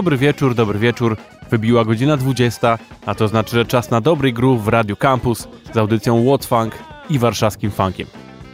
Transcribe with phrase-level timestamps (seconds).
[0.00, 1.16] Dobry wieczór, dobry wieczór.
[1.50, 5.76] Wybiła godzina 20, a to znaczy, że czas na dobry groove w Radio Campus z
[5.76, 6.74] audycją What's Funk
[7.10, 8.06] i warszawskim funkiem.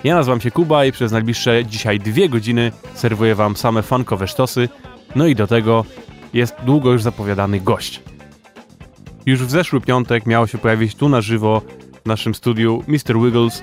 [0.04, 4.68] Ja nazywam się Kuba i przez najbliższe dzisiaj dwie godziny serwuję wam same funkowe sztosy,
[5.16, 5.84] no i do tego
[6.34, 8.02] jest długo już zapowiadany gość.
[9.26, 11.62] Już w zeszły piątek miało się pojawić tu na żywo
[12.04, 13.20] w naszym studiu Mr.
[13.24, 13.62] Wiggles,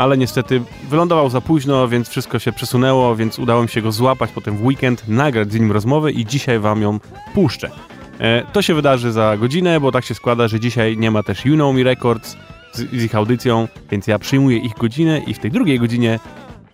[0.00, 4.30] ale niestety wylądował za późno, więc wszystko się przesunęło, więc udało mi się go złapać
[4.32, 7.00] potem w weekend, nagrać z nim rozmowę i dzisiaj wam ją
[7.34, 7.70] puszczę.
[8.20, 11.44] E, to się wydarzy za godzinę, bo tak się składa, że dzisiaj nie ma też
[11.44, 12.36] You Know Me Records
[12.72, 16.18] z, z ich audycją, więc ja przyjmuję ich godzinę i w tej drugiej godzinie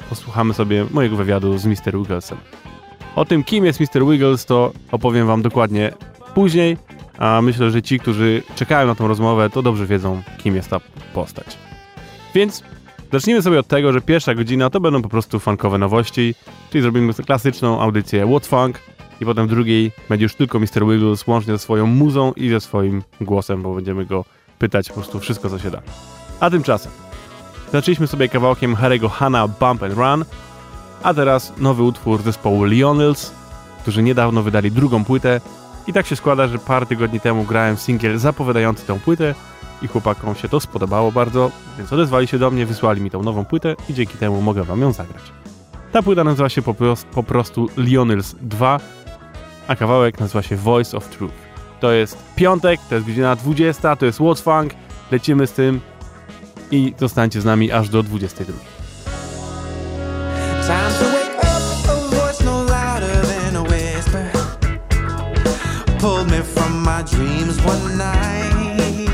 [0.09, 1.99] posłuchamy sobie mojego wywiadu z Mr.
[1.99, 2.39] Wigglesem.
[3.17, 4.07] O tym, kim jest Mr.
[4.07, 5.93] Wiggles, to opowiem wam dokładnie
[6.35, 6.77] później,
[7.19, 10.81] a myślę, że ci, którzy czekają na tą rozmowę, to dobrze wiedzą, kim jest ta
[11.15, 11.59] postać.
[12.35, 12.63] Więc
[13.13, 16.35] zacznijmy sobie od tego, że pierwsza godzina to będą po prostu funkowe nowości,
[16.71, 18.81] czyli zrobimy klasyczną audycję What Funk
[19.21, 20.87] i potem w drugiej będzie już tylko Mr.
[20.87, 24.25] Wiggles łącznie ze swoją muzą i ze swoim głosem, bo będziemy go
[24.59, 25.83] pytać po prostu wszystko, co się da.
[26.41, 26.93] A tymczasem
[27.73, 30.25] zaczęliśmy sobie kawałkiem Harry'ego Hanna Bump and Run,
[31.03, 33.33] a teraz nowy utwór zespołu Lionels,
[33.83, 35.41] którzy niedawno wydali drugą płytę
[35.87, 39.35] i tak się składa, że parę tygodni temu grałem singiel zapowiadający tę płytę
[39.83, 43.45] i chłopakom się to spodobało bardzo, więc odezwali się do mnie, wysłali mi tą nową
[43.45, 45.23] płytę i dzięki temu mogę wam ją zagrać.
[45.93, 48.81] Ta płyta nazywa się po, pros- po prostu Lionels 2,
[49.69, 51.35] a kawałek nazywa się Voice of Truth.
[51.81, 54.75] To jest piątek, to jest godzina 20, to jest What's Funk,
[55.11, 55.81] lecimy z tym
[56.71, 58.53] i zostańcie z nami aż do 22.
[60.63, 62.67] Time to wake up, a voice no.
[66.01, 69.06] Pulled me from my dreams one night.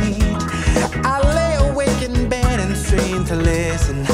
[1.04, 4.04] I lay awake in bed and strained to listen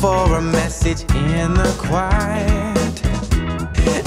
[0.00, 2.94] for a message in the quiet.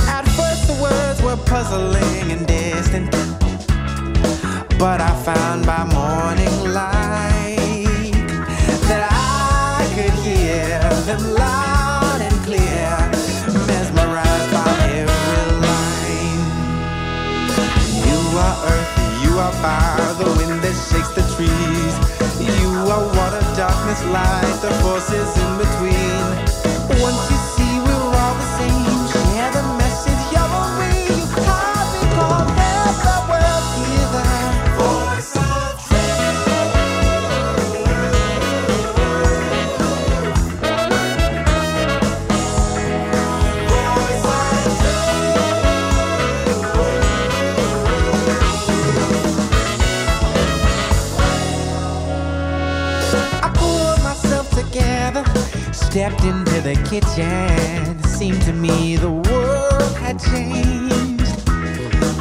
[0.08, 3.12] At first, the words were puzzling and distant,
[4.78, 8.14] but I found by morning light
[8.90, 12.90] that I could hear them loud and clear,
[13.66, 16.44] mesmerized by every line.
[18.08, 18.94] You are earth,
[19.24, 20.47] you are fire, the wind
[21.38, 21.94] trees.
[22.42, 27.02] You are water, darkness, light, the forces in between.
[27.02, 27.47] Once you
[55.98, 57.98] stepped into the kitchen.
[57.98, 61.44] It seemed to me the world had changed.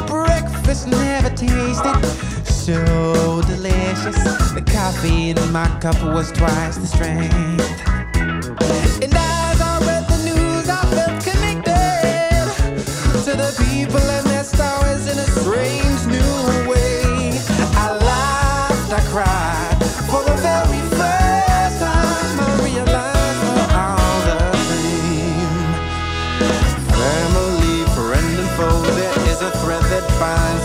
[0.07, 2.03] Breakfast never tasted
[2.47, 4.17] so delicious.
[4.53, 7.71] The coffee in my cup was twice the strength.
[9.05, 12.49] And as I read the news, I felt connected
[13.27, 15.86] to the people and their stories in a strange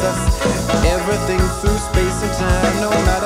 [0.03, 0.41] us
[0.85, 2.81] everything through space and time.
[2.81, 3.20] No, matter.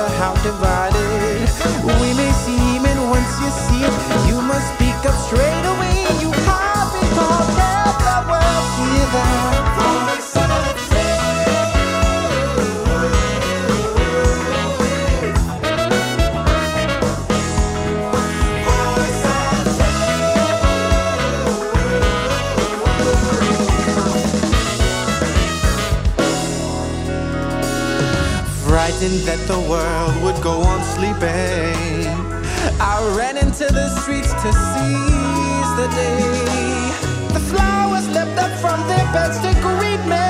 [29.24, 32.06] That the world would go on sleeping.
[32.80, 36.20] I ran into the streets to seize the day.
[37.32, 40.28] The flowers leapt up from their beds to greet me.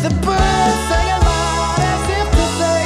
[0.00, 2.84] The birds sang aloud as if to say,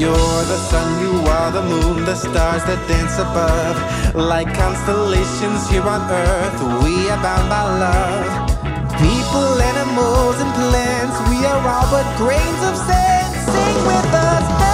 [0.00, 3.76] You're the sun, you are the moon, the stars that dance above.
[4.14, 8.43] Like constellations here on earth, we are bound by love.
[9.34, 13.34] People, animals, and plants, we are all but grains of sand.
[13.34, 14.73] Sing with us,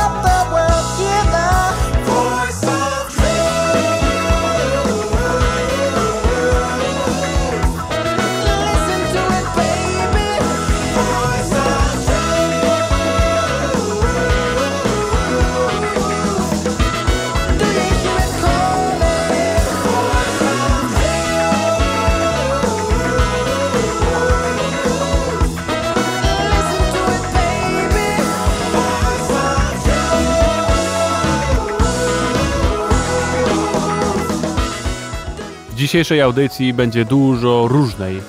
[35.90, 38.20] dzisiejszej audycji będzie dużo różnej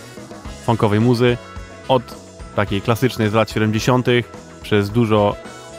[0.66, 1.38] funkowej muzy,
[1.88, 2.04] od
[2.56, 4.08] takiej klasycznej z lat 70.,
[4.62, 5.36] przez dużo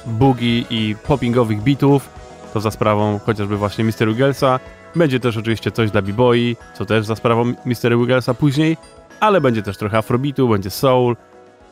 [0.07, 2.09] boogie i poppingowych beatów,
[2.53, 4.09] to za sprawą chociażby właśnie Mr.
[4.09, 4.61] Wigglesa.
[4.97, 7.99] Będzie też oczywiście coś dla b-boy, co też za sprawą Mr.
[7.99, 8.77] Wigglesa później,
[9.21, 11.17] ale będzie też trochę afrobeatu, będzie soul,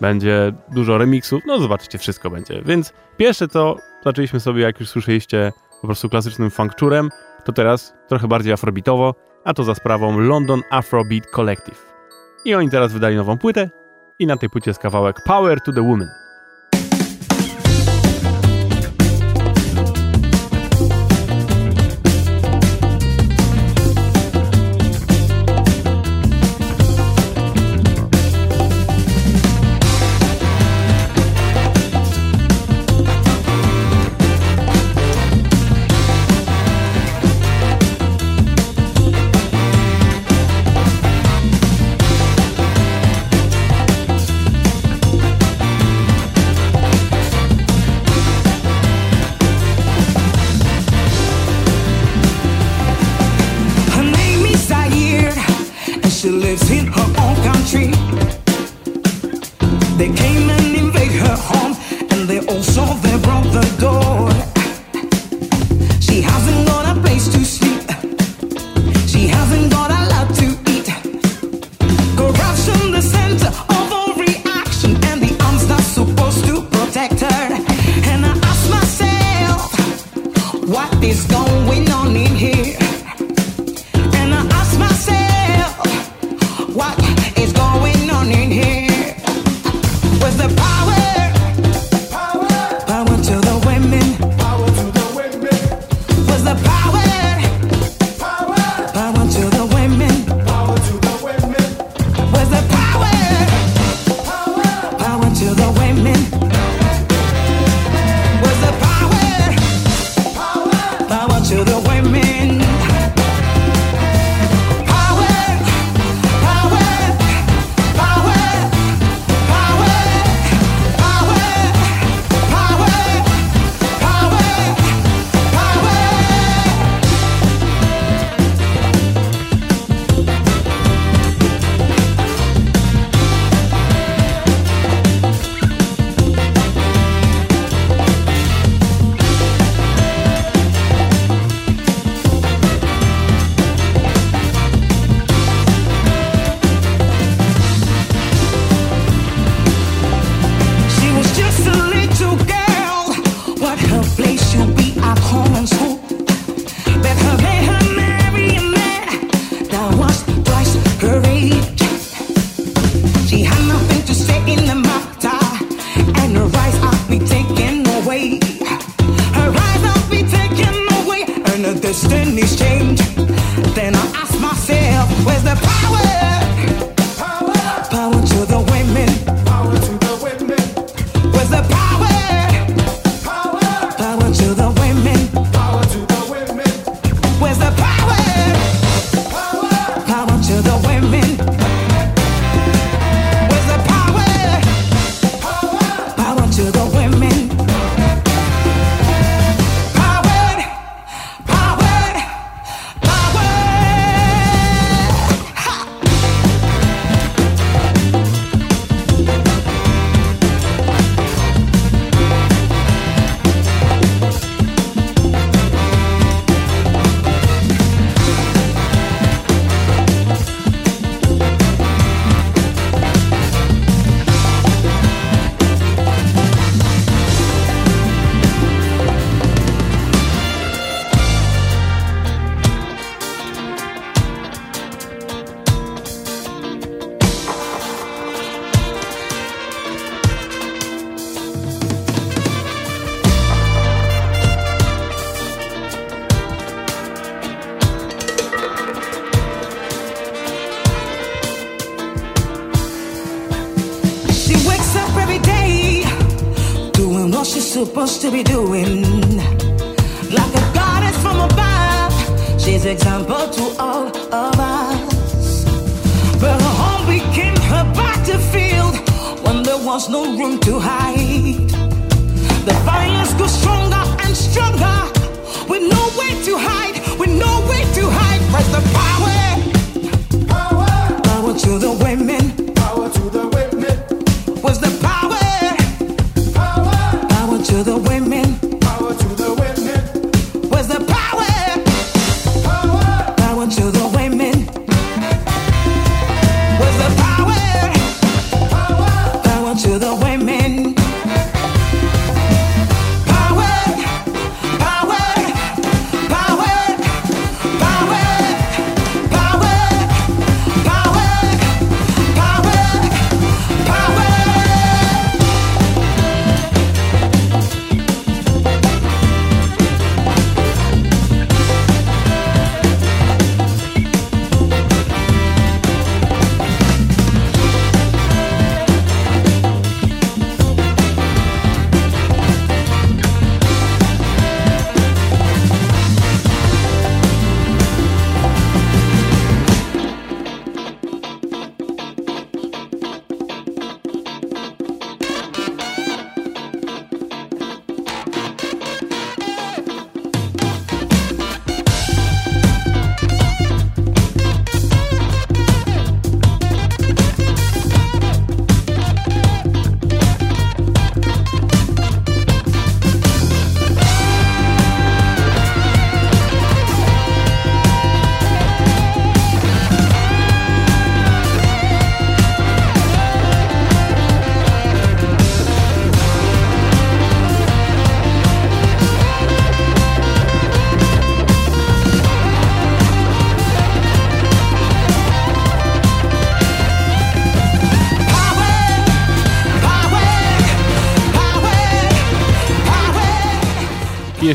[0.00, 2.62] będzie dużo remixów, no zobaczycie, wszystko będzie.
[2.62, 7.10] Więc pierwsze to zaczęliśmy sobie, jak już słyszeliście, po prostu klasycznym funkczurem,
[7.44, 9.14] to teraz trochę bardziej afrobeatowo,
[9.44, 11.76] a to za sprawą London Afrobeat Collective.
[12.44, 13.70] I oni teraz wydali nową płytę
[14.18, 16.08] i na tej płycie jest kawałek Power to the Woman.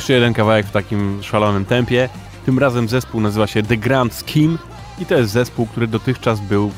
[0.05, 2.09] Jeszcze jeden kawałek w takim szalonym tempie.
[2.45, 4.57] Tym razem zespół nazywa się The Grand Scheme
[4.99, 6.71] i to jest zespół, który dotychczas był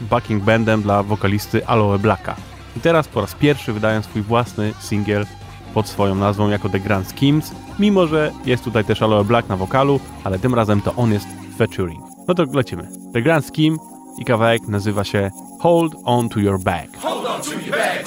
[0.00, 2.36] backing bandem dla wokalisty Aloe Blacka.
[2.76, 5.26] I teraz po raz pierwszy wydają swój własny singiel
[5.74, 9.56] pod swoją nazwą jako The Grand Schemes, mimo że jest tutaj też Aloe Black na
[9.56, 11.26] wokalu, ale tym razem to on jest
[11.58, 12.04] featuring.
[12.28, 12.88] No to lecimy.
[13.12, 13.76] The Grand Scheme
[14.18, 16.88] i kawałek nazywa się Hold On To Your Bag.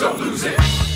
[0.01, 0.92] Up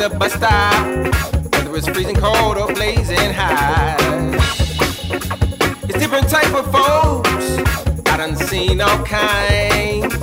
[0.00, 0.86] the bus stop,
[1.52, 3.98] whether it's freezing cold or blazing hot.
[5.82, 7.58] It's different type of folks.
[8.08, 10.14] I done seen all kinds.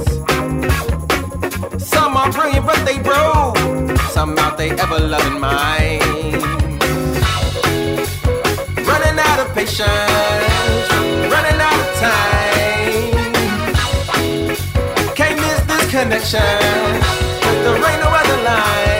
[1.77, 3.55] Some are brilliant, but they broke.
[4.09, 6.01] Some out they ever loving mind.
[8.89, 10.89] Running out of patience,
[11.33, 13.13] running out of time.
[15.13, 16.41] Can't miss this connection.
[17.61, 18.96] There ain't no other line.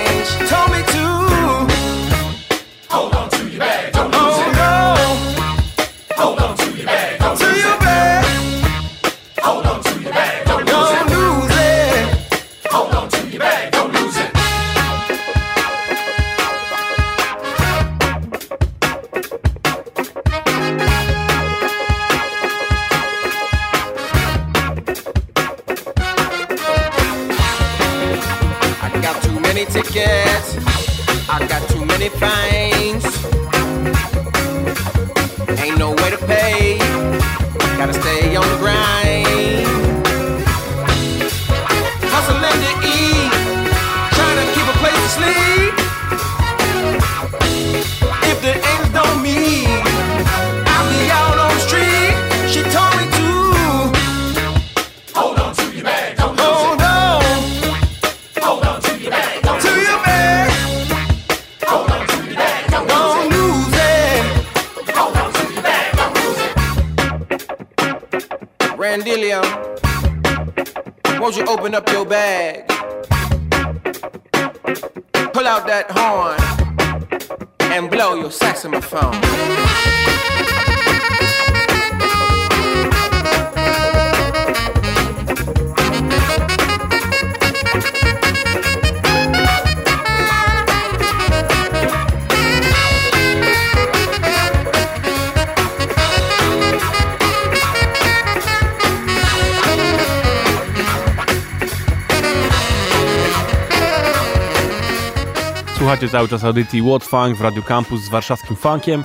[106.07, 109.03] Słuchacie cały czas audycji What Funk w Radio Campus z warszawskim funkiem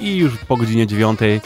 [0.00, 1.40] i już po godzinie dziewiątej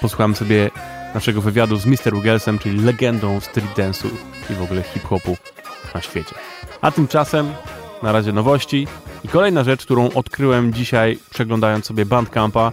[0.00, 0.70] posłuchamy sobie
[1.14, 2.14] naszego wywiadu z Mr.
[2.14, 4.08] Wigglesem, czyli legendą street dance'u
[4.50, 5.36] i w ogóle hip-hopu
[5.94, 6.34] na świecie.
[6.80, 7.52] A tymczasem
[8.02, 8.86] na razie nowości
[9.24, 12.72] i kolejna rzecz, którą odkryłem dzisiaj przeglądając sobie Bandcampa,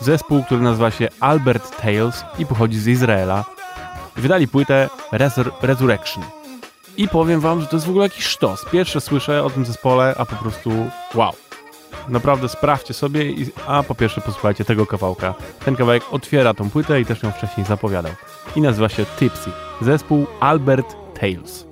[0.00, 3.44] zespół, który nazywa się Albert Tales i pochodzi z Izraela.
[4.16, 6.41] Wydali płytę Resur Resurrection.
[6.96, 8.64] I powiem wam, że to jest w ogóle jakiś sztos.
[8.72, 10.70] Pierwsze słyszę o tym zespole, a po prostu
[11.14, 11.32] wow.
[12.08, 15.34] Naprawdę sprawdźcie sobie, i, a po pierwsze posłuchajcie tego kawałka.
[15.64, 18.12] Ten kawałek otwiera tą płytę i też ją wcześniej zapowiadał.
[18.56, 19.50] I nazywa się Tipsy.
[19.80, 21.71] Zespół Albert Tales.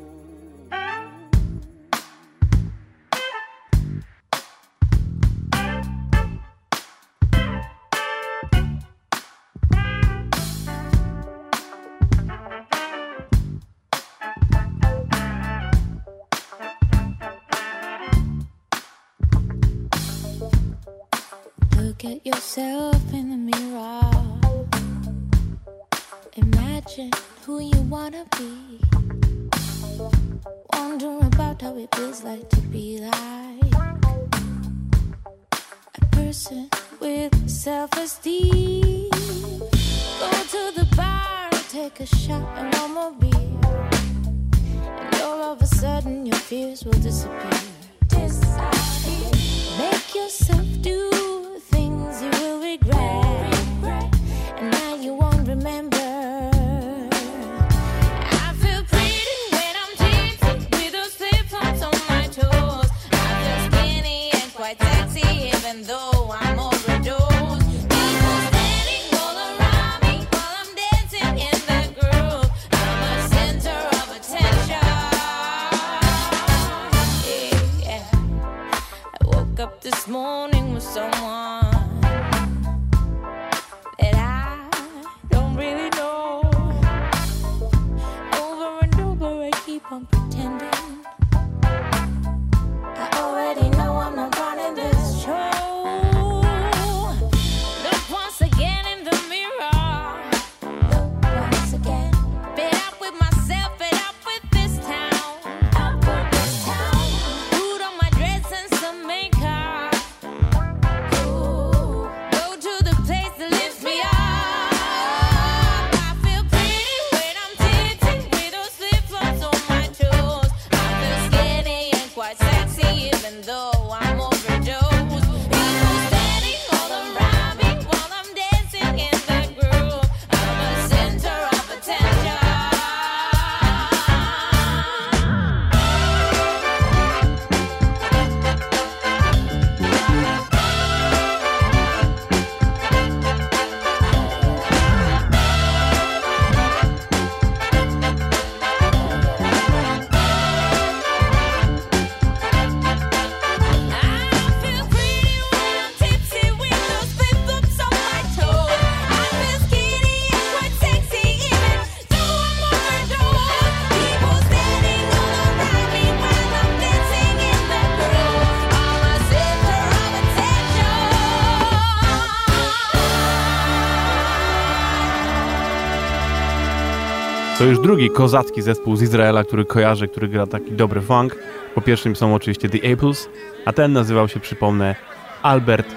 [177.61, 181.37] To już drugi kozacki zespół z Izraela, który kojarzę, który gra taki dobry funk.
[181.75, 183.29] Po pierwszym są oczywiście The Apples,
[183.65, 184.95] a ten nazywał się, przypomnę,
[185.43, 185.95] Albert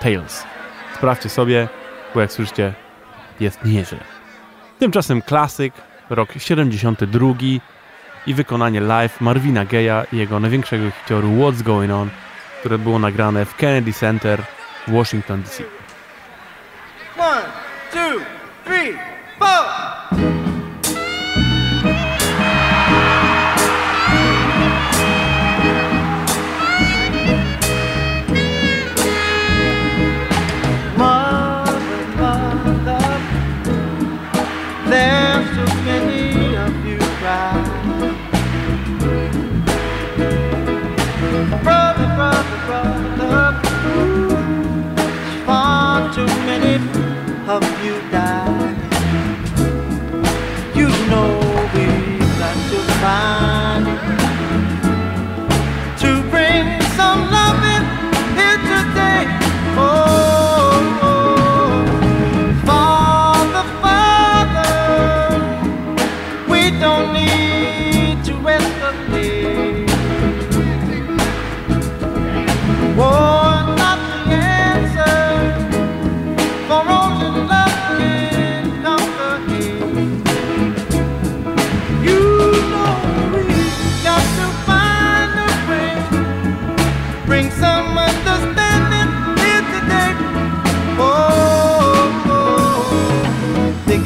[0.00, 0.44] Tales.
[0.94, 1.68] Sprawdźcie sobie,
[2.14, 2.74] bo jak słyszycie,
[3.40, 3.98] jest nieźle.
[4.78, 5.74] Tymczasem klasyk,
[6.10, 7.34] rok 72
[8.26, 12.10] i wykonanie live Marvina Gaye'a i jego największego hitoru What's Going On,
[12.60, 14.42] które było nagrane w Kennedy Center
[14.88, 15.62] w Washington DC.
[17.18, 17.42] One,
[17.92, 18.20] two,
[18.64, 18.92] three,
[19.38, 20.47] four.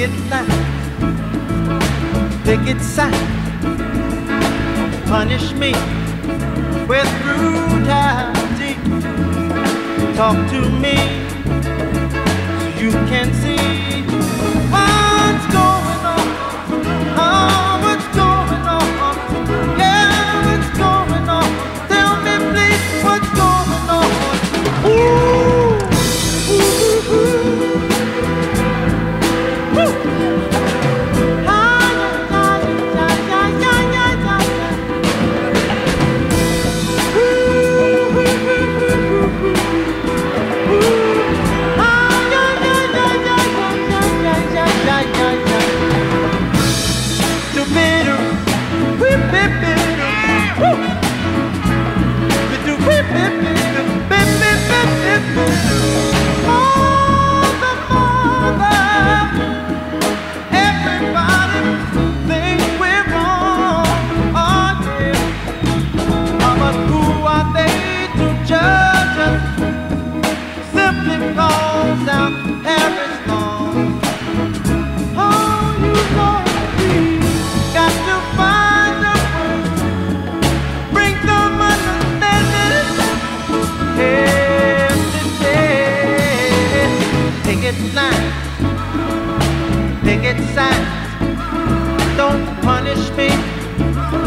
[0.03, 0.49] Picket line,
[2.45, 3.13] picket sign.
[5.07, 5.73] Punish me
[6.89, 8.75] with brutality.
[10.17, 10.97] Talk to me
[12.59, 13.52] so you can see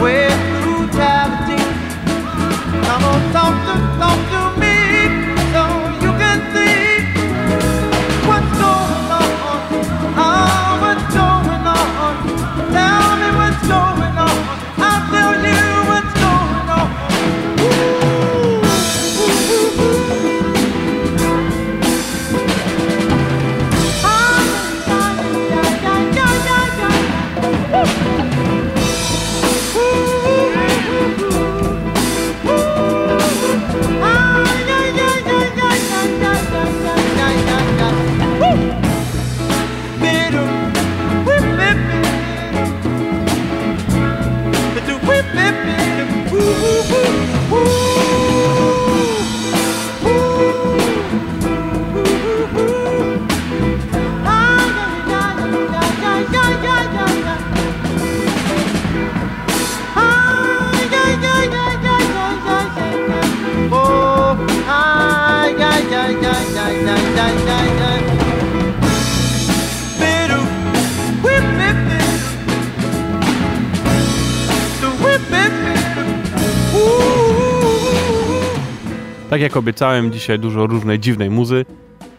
[0.05, 0.54] away
[79.35, 81.65] Tak jak obiecałem, dzisiaj dużo różnej dziwnej muzy.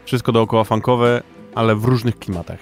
[0.04, 1.22] Wszystko dookoła funkowe,
[1.54, 2.58] ale w różnych klimatach.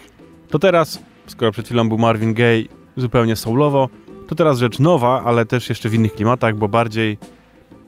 [0.48, 2.64] To teraz, skoro przed chwilą był Marvin Gaye
[2.96, 3.88] zupełnie soulowo,
[4.28, 7.18] to teraz rzecz nowa, ale też jeszcze w innych klimatach, bo bardziej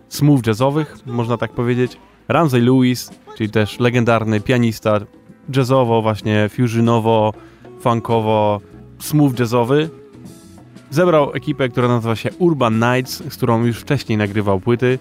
[0.09, 1.97] smooth jazzowych, można tak powiedzieć.
[2.29, 5.01] Ramsey Lewis, czyli też legendarny pianista
[5.57, 7.33] jazzowo, właśnie fusionowo,
[7.81, 8.61] funkowo,
[8.99, 9.91] smooth jazzowy.
[10.91, 14.99] Zebrał ekipę, która nazywa się Urban Nights, z którą już wcześniej nagrywał płyty.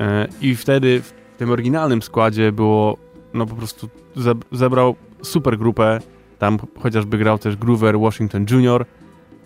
[0.00, 2.96] E, I wtedy w tym oryginalnym składzie było,
[3.34, 5.98] no po prostu ze- zebrał super grupę.
[6.38, 8.84] Tam chociażby grał też Groover Washington Jr.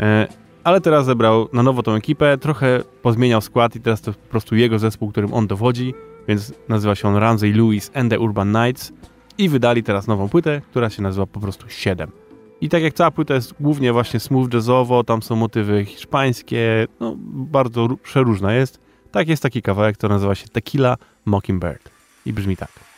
[0.01, 0.27] E,
[0.65, 4.57] Ale teraz zebrał na nowo tą ekipę, trochę pozmieniał skład i teraz to po prostu
[4.57, 5.95] jego zespół, którym on dowodzi,
[6.29, 8.93] więc nazywa się on Ramsey Lewis and the Urban Knights
[9.39, 12.11] i wydali teraz nową płytę, która się nazywa po prostu 7.
[12.61, 17.15] I tak jak cała płyta jest głównie właśnie smooth jazzowo, tam są motywy hiszpańskie, no
[17.33, 18.81] bardzo ró- przeróżna jest.
[19.13, 21.91] Tak jest taki kawałek, który nazywa się Tequila Mockingbird
[22.27, 22.90] i brzmi tak.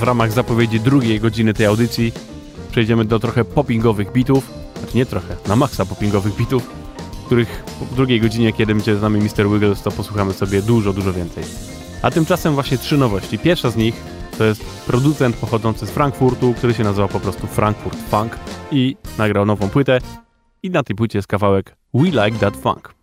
[0.00, 2.12] W ramach zapowiedzi drugiej godziny tej audycji
[2.70, 6.70] przejdziemy do trochę poppingowych bitów, znaczy nie trochę, na maksa poppingowych bitów,
[7.26, 9.50] których w drugiej godzinie, kiedy będzie z nami Mr.
[9.50, 11.44] Wiggles, to posłuchamy sobie dużo, dużo więcej.
[12.02, 13.38] A tymczasem właśnie trzy nowości.
[13.38, 13.94] Pierwsza z nich
[14.38, 18.38] to jest producent pochodzący z Frankfurtu, który się nazywa po prostu Frankfurt Funk
[18.72, 19.98] i nagrał nową płytę
[20.62, 22.94] i na tej płycie jest kawałek We Like That Funk.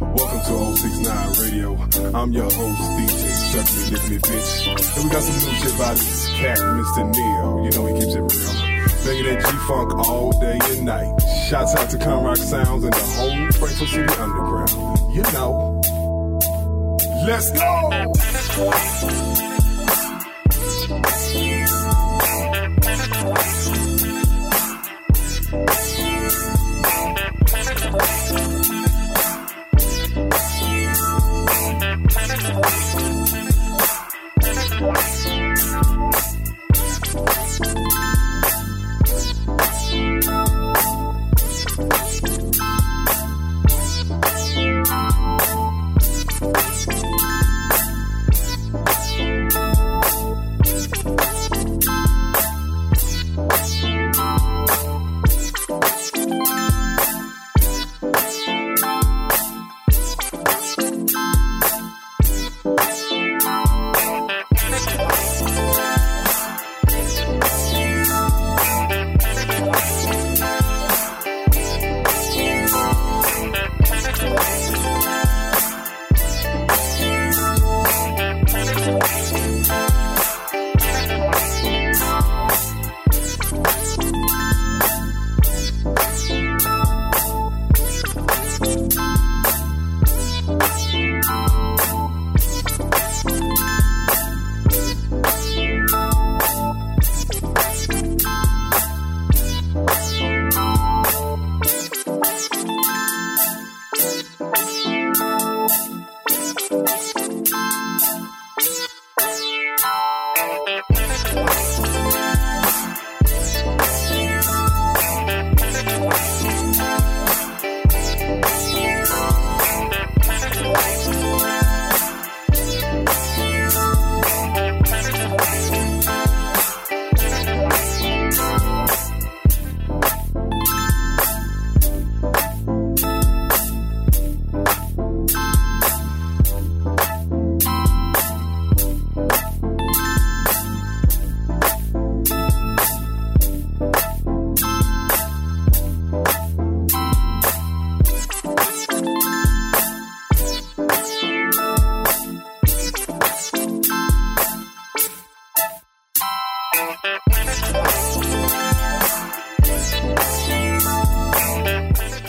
[0.00, 1.76] Welcome to 069 Radio.
[2.12, 4.96] I'm your host, DJ Suck Me, Lick Me, Bitch.
[4.96, 7.02] And we got some new shit by this cat, Mr.
[7.16, 7.64] Neo.
[7.64, 8.52] You know he keeps it real.
[9.04, 11.18] Banging that G-Funk all day and night.
[11.48, 15.14] Shouts out to Conrock Sounds and the whole Frankfurt City Underground.
[15.14, 15.80] You know.
[17.26, 19.47] Let's go!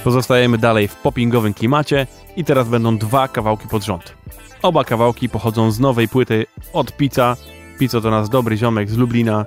[0.10, 4.14] Pozostajemy dalej w poppingowym klimacie i teraz będą dwa kawałki pod rząd.
[4.62, 7.36] Oba kawałki pochodzą z nowej płyty od Pizza.
[7.80, 9.46] Pizza to nasz dobry ziomek z Lublina,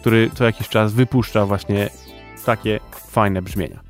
[0.00, 1.90] który co jakiś czas wypuszcza właśnie
[2.44, 3.80] takie fajne brzmienia.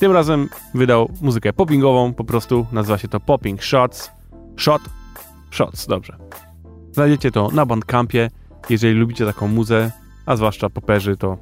[0.00, 4.10] Tym razem wydał muzykę poppingową, po prostu nazywa się to Popping Shots.
[4.56, 4.82] Shot,
[5.50, 6.16] Shots, dobrze.
[6.92, 8.30] Znajdziecie to na Bandcampie.
[8.70, 9.90] Jeżeli lubicie taką muzę,
[10.26, 11.38] a zwłaszcza poperzy, to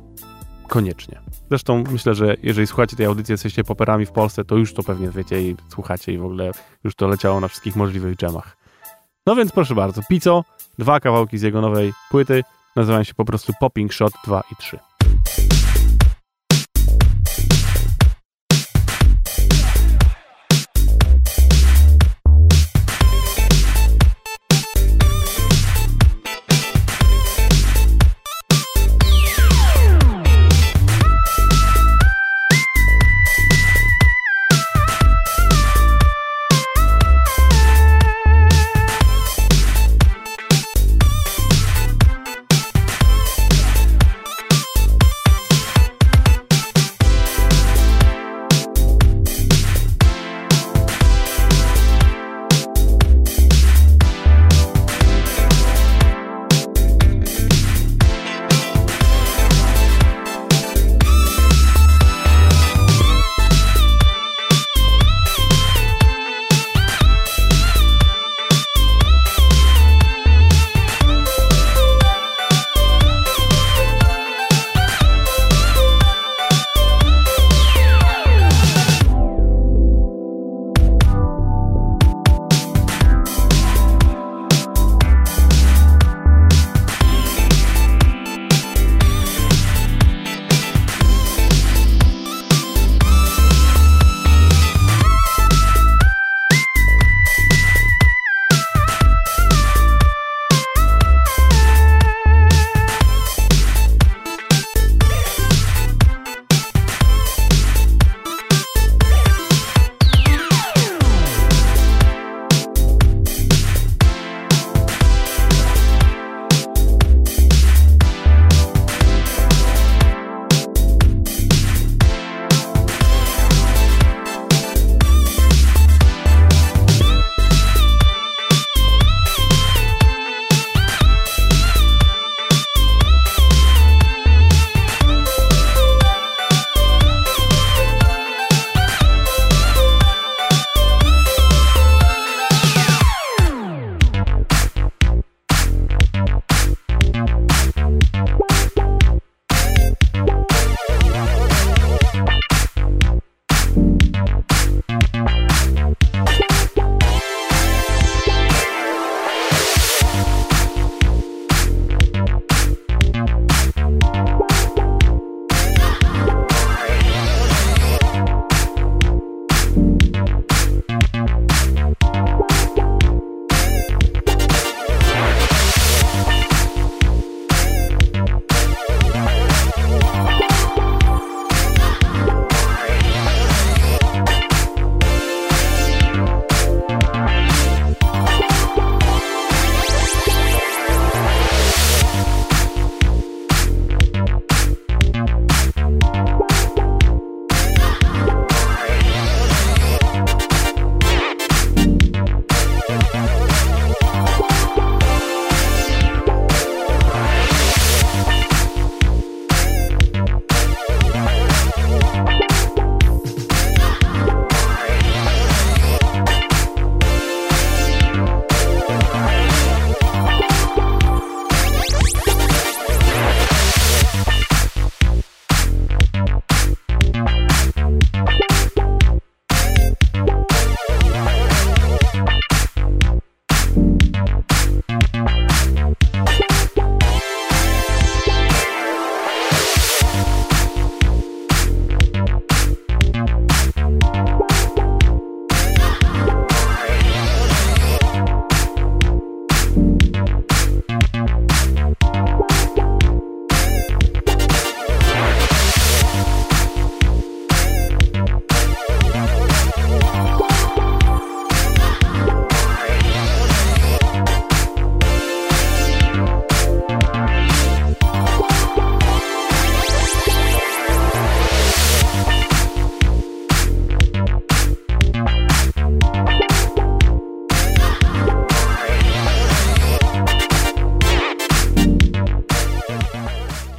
[0.68, 1.20] koniecznie.
[1.48, 5.10] Zresztą myślę, że jeżeli słuchacie tej audycji, jesteście poperami w Polsce, to już to pewnie
[5.10, 6.50] wiecie i słuchacie i w ogóle
[6.84, 8.56] już to leciało na wszystkich możliwych dżemach.
[9.26, 10.44] No więc proszę bardzo, Pico,
[10.78, 12.42] dwa kawałki z jego nowej płyty,
[12.76, 14.78] nazywają się po prostu Popping Shot 2 i 3.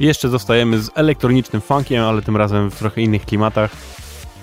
[0.04, 3.70] Jeszcze zostajemy z elektronicznym funkiem, ale tym razem w trochę innych klimatach.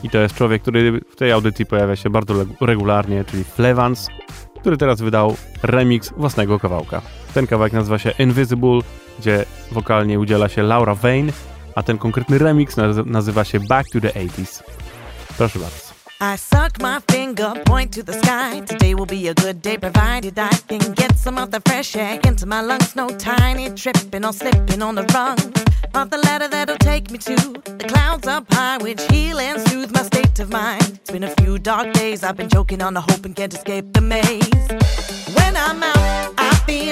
[0.03, 4.07] I to jest człowiek, który w tej audycji pojawia się bardzo regularnie, czyli Flevans.
[4.59, 7.01] który teraz wydał remix własnego kawałka.
[7.33, 8.79] Ten kawałek nazywa się Invisible,
[9.19, 11.31] gdzie wokalnie udziela się Laura Vane,
[11.75, 14.63] a ten konkretny remix naz- nazywa się Back to the 80s.
[15.37, 15.90] Proszę bardzo.
[16.23, 18.59] I suck my finger, point to the sky.
[18.59, 22.19] Today will be a good day, provided I can get some of the fresh air
[22.23, 22.95] into my lungs.
[22.95, 25.39] No tiny tripping or slipping on the rung
[25.95, 29.91] of the ladder that'll take me to the clouds up high, which heal and soothe
[29.95, 30.99] my state of mind.
[31.01, 33.91] It's been a few dark days, I've been choking on the hope and can't escape
[33.91, 34.47] the maze.
[35.33, 36.90] When I'm out, I feel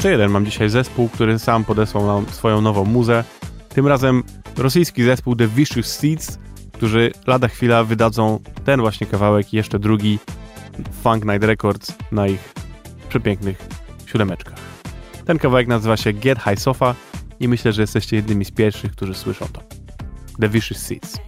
[0.00, 3.24] jeszcze jeden mam dzisiaj zespół, który sam podesłał nam swoją nową muzę.
[3.68, 4.22] Tym razem
[4.56, 6.38] rosyjski zespół The Vicious Seeds,
[6.72, 10.18] którzy lada chwila wydadzą ten właśnie kawałek i jeszcze drugi
[11.02, 12.52] Funk Night Records na ich
[13.08, 13.68] przepięknych
[14.06, 14.58] siódemeczkach.
[15.24, 16.94] Ten kawałek nazywa się Get High Sofa
[17.40, 19.60] i myślę, że jesteście jednymi z pierwszych, którzy słyszą to.
[20.40, 21.19] The Vicious Seeds.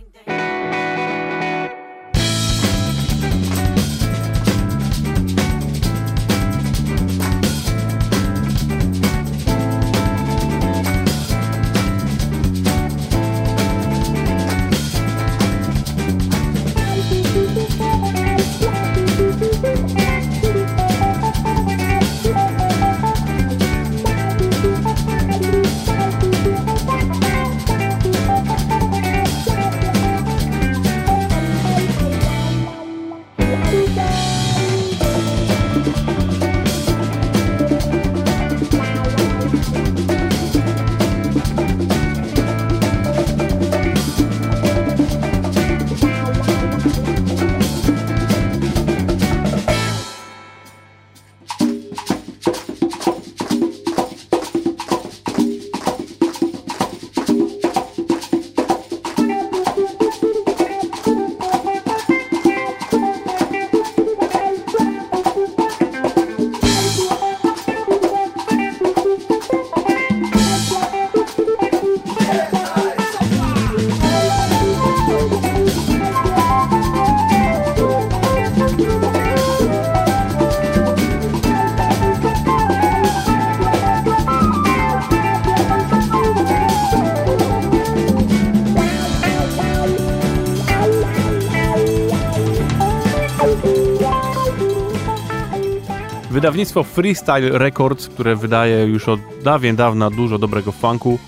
[96.42, 101.18] Wydawnictwo Freestyle Records, które wydaje już od dawien dawna dużo dobrego funku,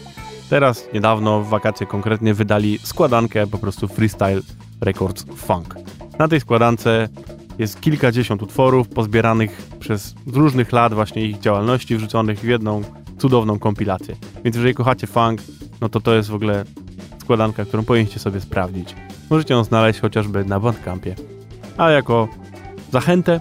[0.51, 4.41] teraz niedawno, w wakacje konkretnie, wydali składankę po prostu Freestyle
[4.81, 5.75] Records Funk.
[6.19, 7.09] Na tej składance
[7.59, 12.83] jest kilkadziesiąt utworów pozbieranych przez różnych lat właśnie ich działalności, wrzuconych w jedną
[13.19, 14.17] cudowną kompilację.
[14.45, 15.41] Więc jeżeli kochacie funk,
[15.81, 16.65] no to to jest w ogóle
[17.21, 18.95] składanka, którą powinniście sobie sprawdzić.
[19.31, 21.15] Możecie ją znaleźć chociażby na Bandcampie.
[21.77, 22.29] A jako
[22.93, 23.41] zachętę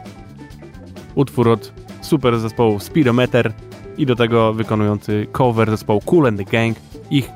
[1.16, 3.54] utwór od super zespołu Speedometer
[3.98, 6.78] i do tego wykonujący cover zespołu Cool and the Gang,
[7.12, 7.30] ich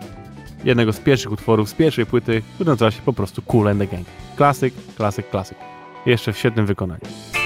[0.64, 3.88] jednego z pierwszych utworów z pierwszej płyty, który nazywa się po prostu Cool and the
[3.88, 4.08] Gang.
[4.36, 5.58] Klasyk, klasyk, klasyk.
[6.06, 7.37] Jeszcze w świetnym wykonaniu.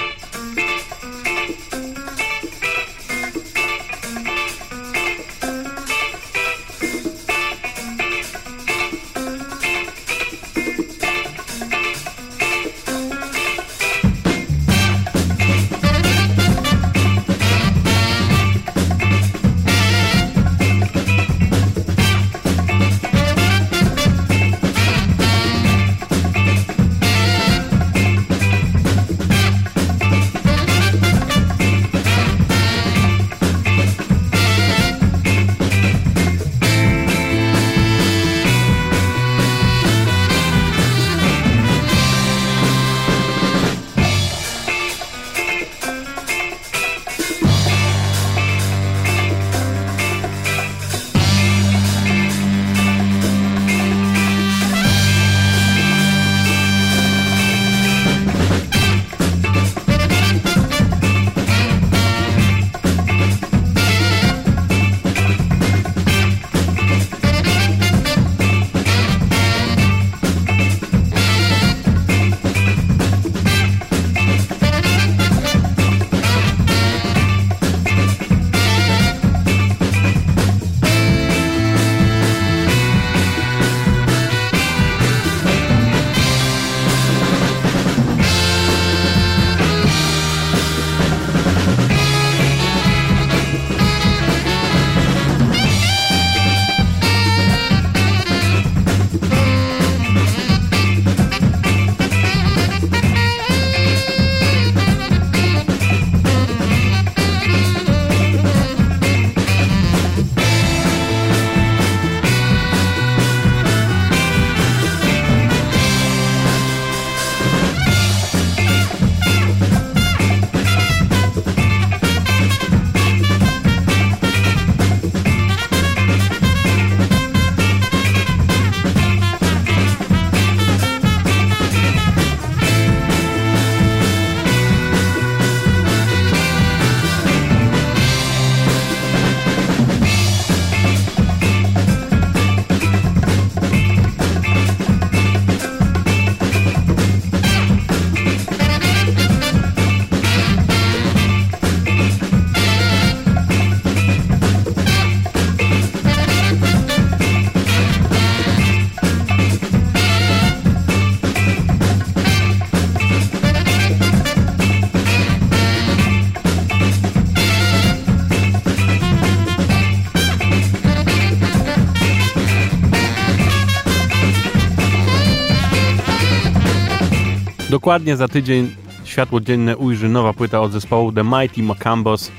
[177.82, 182.32] Dokładnie za tydzień światło dzienne ujrzy nowa płyta od zespołu The Mighty Macambos,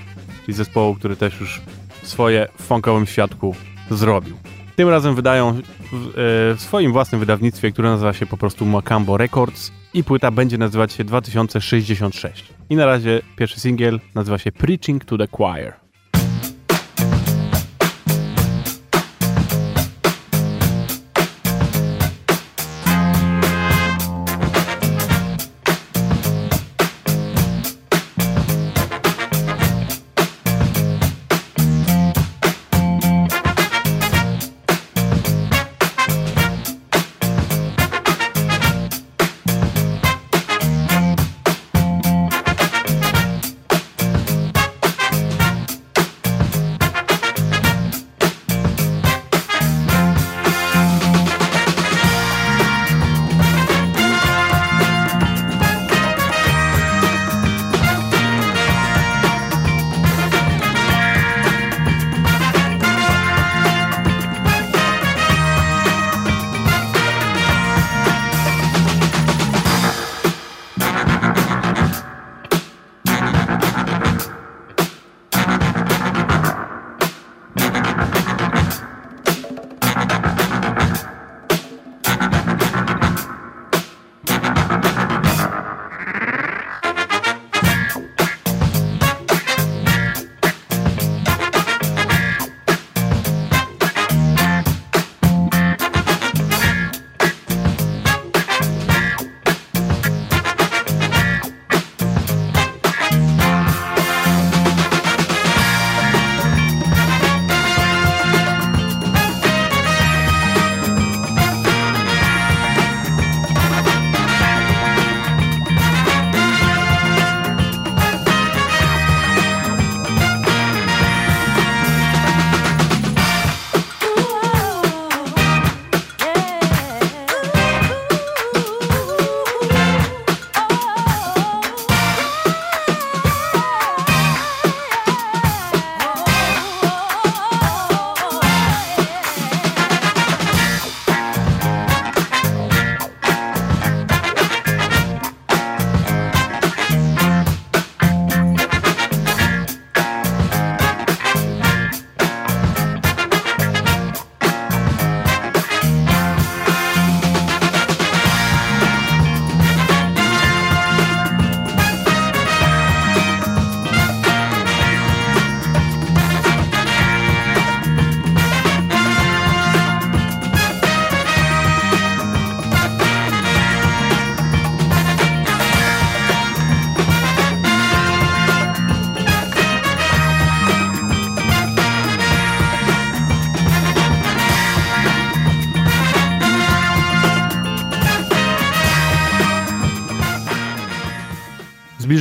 [0.45, 1.61] czyli zespołu, który też już
[2.03, 3.55] swoje w funkowym świadku
[3.90, 4.36] zrobił.
[4.76, 6.11] Tym razem wydają w, e,
[6.55, 10.93] w swoim własnym wydawnictwie, które nazywa się po prostu Macambo Records i płyta będzie nazywać
[10.93, 12.45] się 2066.
[12.70, 15.81] I na razie pierwszy singiel nazywa się Preaching to the Choir.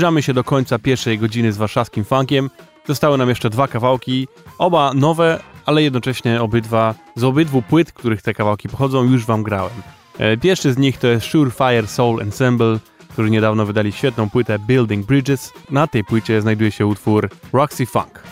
[0.02, 2.50] Zbliżamy się do końca pierwszej godziny z warszawskim funkiem.
[2.88, 4.28] Zostały nam jeszcze dwa kawałki,
[4.58, 9.82] oba nowe, ale jednocześnie obydwa z obydwu płyt, których te kawałki pochodzą, już wam grałem.
[10.20, 12.80] E, Pierwszy z nich to jest Surefire Soul Ensemble,
[13.10, 15.54] którzy niedawno wydali świetną płytę Building Bridges.
[15.70, 18.24] Na tej płycie znajduje się utwór Roxy Funk.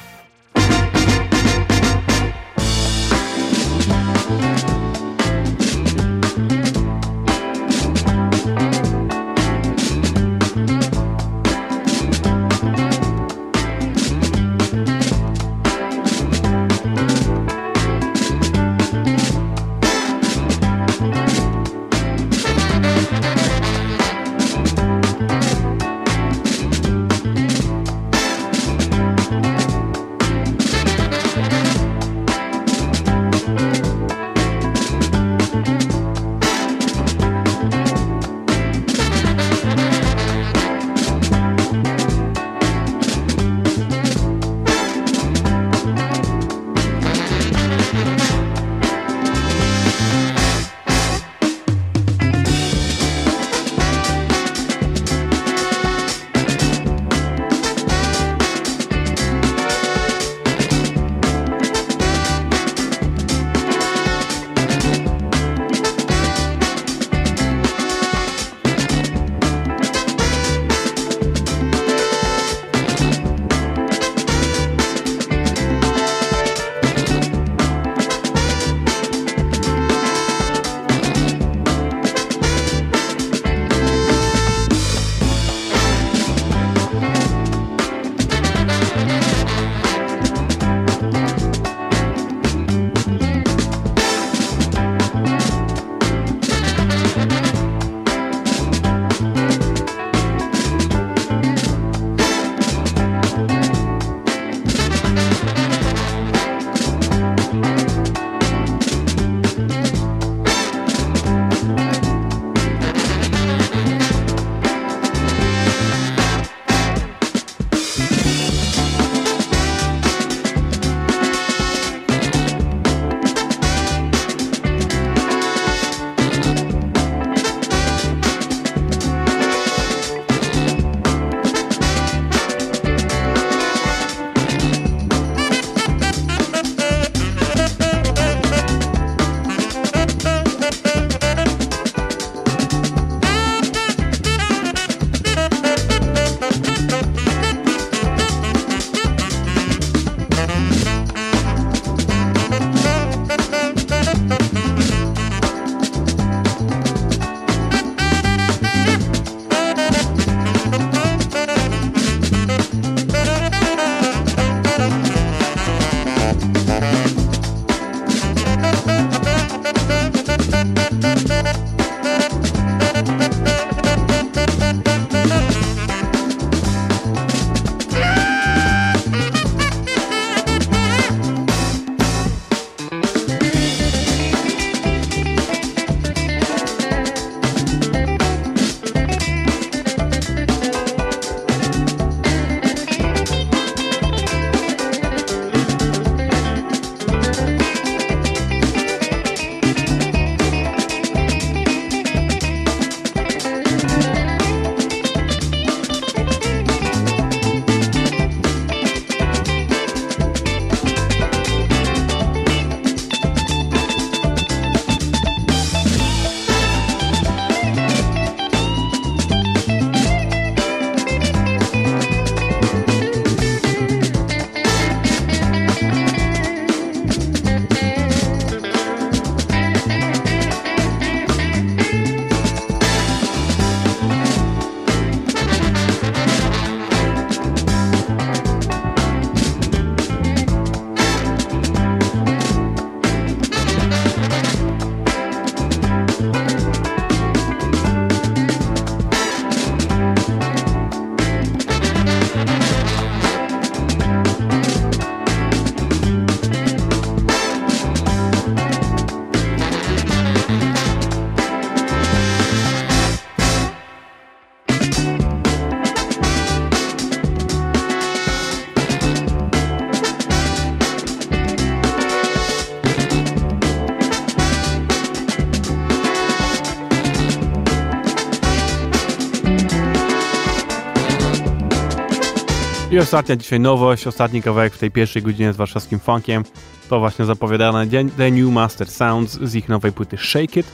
[283.00, 286.44] I ostatnia dzisiaj nowość, ostatni kawałek w tej pierwszej godzinie z warszawskim funkiem
[286.90, 287.88] to właśnie zapowiadane
[288.18, 290.68] The New Master Sounds z ich nowej płyty Shake It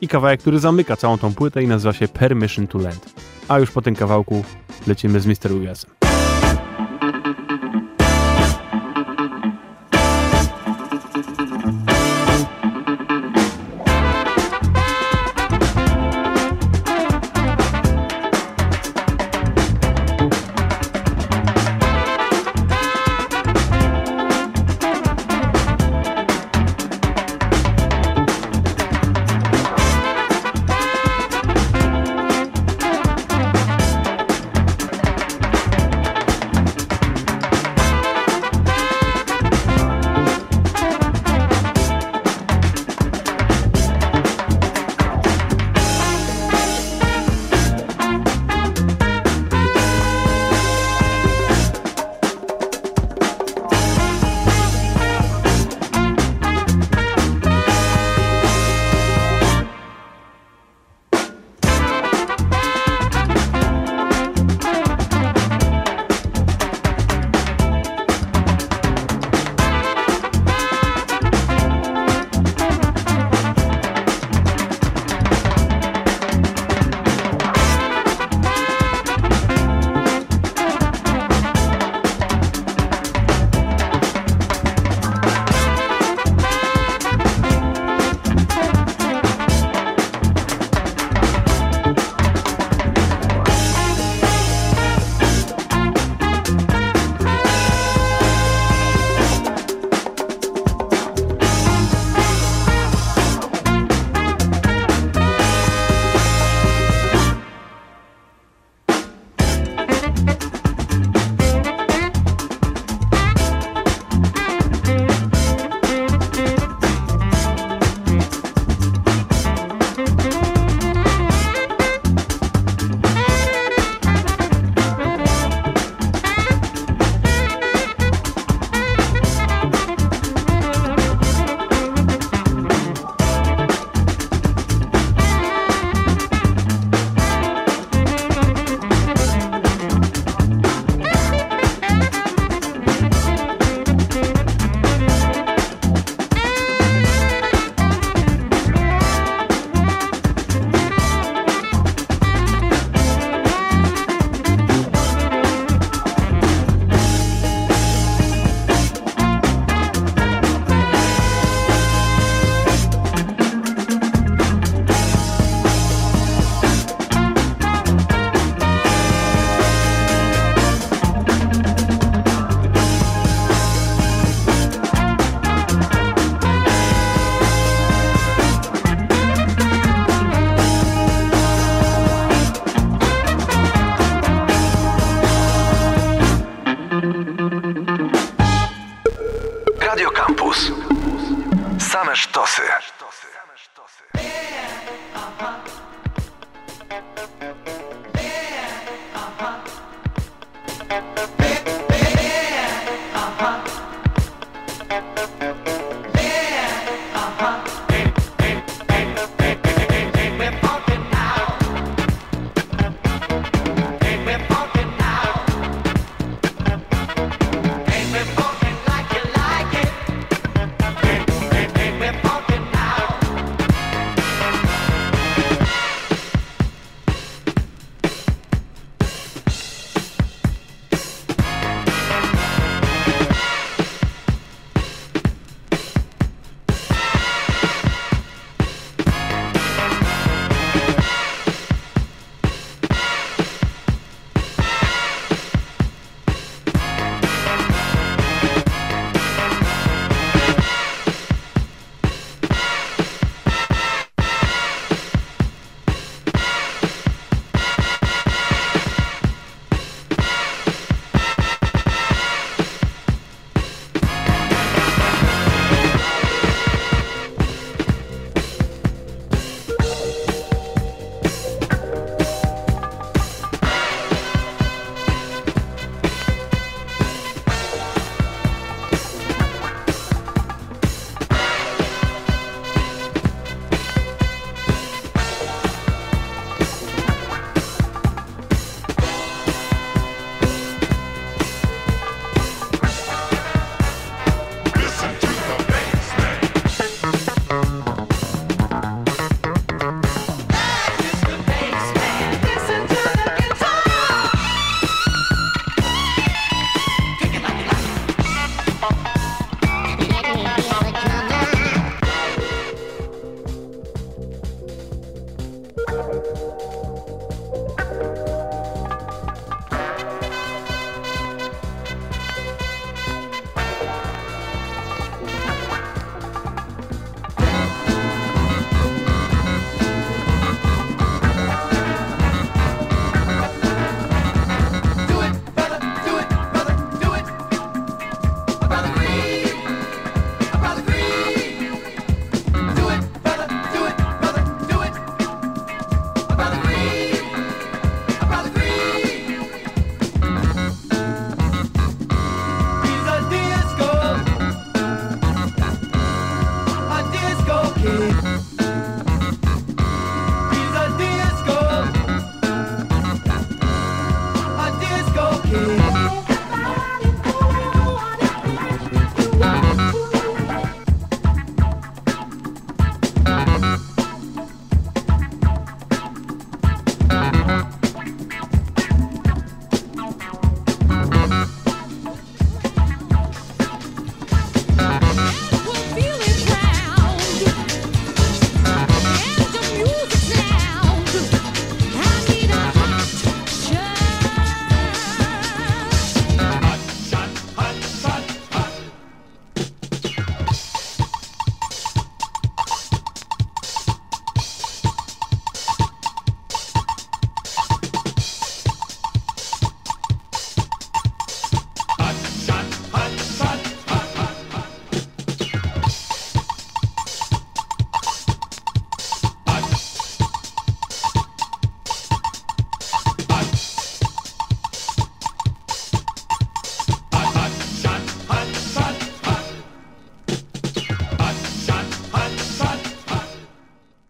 [0.00, 3.12] i kawałek, który zamyka całą tą płytę i nazywa się Permission to Land.
[3.48, 4.44] A już po tym kawałku
[4.86, 5.52] lecimy z Mr.
[5.52, 6.01] US.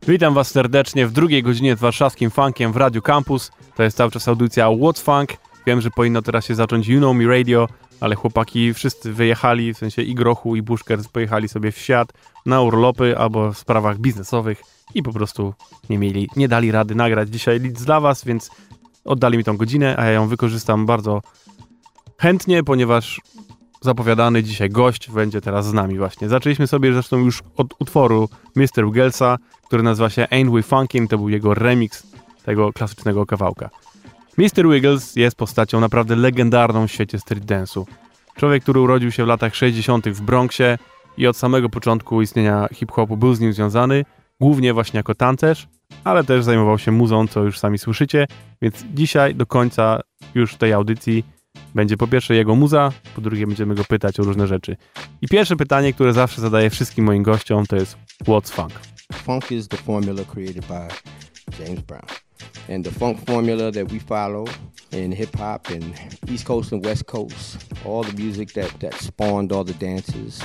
[0.09, 3.51] Witam Was serdecznie w drugiej godzinie z warszawskim funkiem w Radiu Campus.
[3.75, 5.31] To jest cały czas audycja What's Funk.
[5.67, 7.69] Wiem, że powinno teraz się zacząć You Know Me Radio,
[8.01, 12.13] ale chłopaki wszyscy wyjechali, w sensie i Grochu, i Buszkers pojechali sobie w świat
[12.47, 14.63] na urlopy albo w sprawach biznesowych
[14.95, 15.55] i po prostu
[15.91, 18.51] nie mieli, nie dali rady nagrać dzisiaj nic dla Was, więc
[19.05, 21.23] oddali mi tą godzinę, a ja ją wykorzystam bardzo
[22.19, 23.21] chętnie, ponieważ
[23.81, 26.29] zapowiadany dzisiaj gość będzie teraz z nami właśnie.
[26.29, 28.85] Zaczęliśmy sobie zresztą już od utworu Mr.
[28.85, 29.39] Wigglesa,
[29.73, 32.07] który nazywa się Ain't We Funkin', to był jego remix
[32.45, 33.71] tego klasycznego kawałka.
[34.39, 34.69] Mr.
[34.71, 37.85] Wiggles jest postacią naprawdę legendarną w świecie street dance'u.
[38.37, 40.09] Człowiek, który urodził się w latach 60.
[40.09, 40.79] w Bronxie
[41.19, 44.05] i od samego początku istnienia hip-hopu był z nim związany,
[44.41, 45.69] głównie właśnie jako tancerz,
[46.05, 48.27] ale też zajmował się muzą, co już sami słyszycie,
[48.63, 50.01] więc dzisiaj do końca
[50.35, 51.25] już tej audycji
[51.75, 54.77] będzie po pierwsze jego muza, po drugie będziemy go pytać o różne rzeczy.
[55.23, 58.92] I pierwsze pytanie, które zawsze zadaję wszystkim moim gościom, to jest What's funk?
[59.13, 60.91] Funk is the formula created by
[61.51, 62.07] James Brown.
[62.69, 64.47] And the funk formula that we follow
[64.93, 65.95] in hip hop and
[66.29, 70.43] East Coast and West Coast, all the music that, that spawned all the dances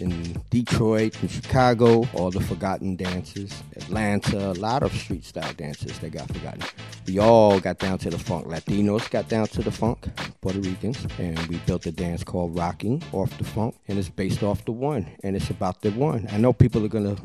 [0.00, 5.98] in Detroit and Chicago, all the forgotten dances, Atlanta, a lot of street style dances
[5.98, 6.62] that got forgotten.
[7.06, 8.46] We all got down to the funk.
[8.46, 10.08] Latinos got down to the funk,
[10.40, 14.42] Puerto Ricans, and we built a dance called Rocking off the funk, and it's based
[14.42, 16.26] off the one, and it's about the one.
[16.32, 17.16] I know people are gonna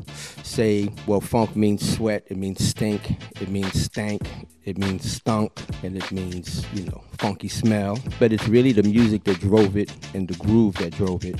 [0.42, 4.15] say, well, funk means sweat, it means stink, it means stank,
[4.64, 5.52] it means stunk,
[5.82, 7.98] and it means, you know, funky smell.
[8.18, 11.38] But it's really the music that drove it and the groove that drove it,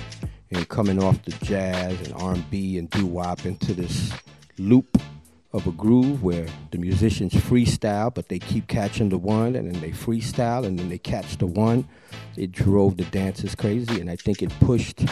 [0.50, 4.12] and coming off the jazz and R&B and doo-wop into this
[4.58, 4.96] loop
[5.52, 9.80] of a groove where the musicians freestyle, but they keep catching the one, and then
[9.80, 11.88] they freestyle, and then they catch the one.
[12.36, 15.04] It drove the dancers crazy, and I think it pushed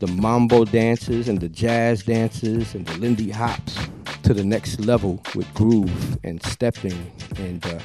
[0.00, 3.78] the mambo dances and the jazz dances and the Lindy hops
[4.30, 7.80] to the next level with groove and stepping and uh,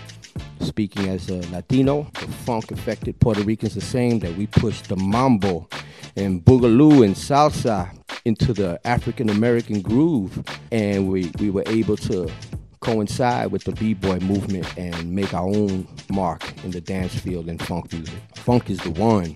[0.60, 4.96] speaking as a Latino, the funk affected Puerto Ricans the same that we pushed the
[4.96, 5.68] mambo
[6.16, 7.90] and boogaloo and salsa
[8.26, 12.32] into the African American groove, and we, we were able to
[12.80, 17.60] coincide with the b-boy movement and make our own mark in the dance field and
[17.60, 18.14] funk music.
[18.36, 19.36] Funk is the one.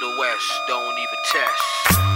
[0.00, 0.62] The west.
[0.66, 2.09] Don't even test.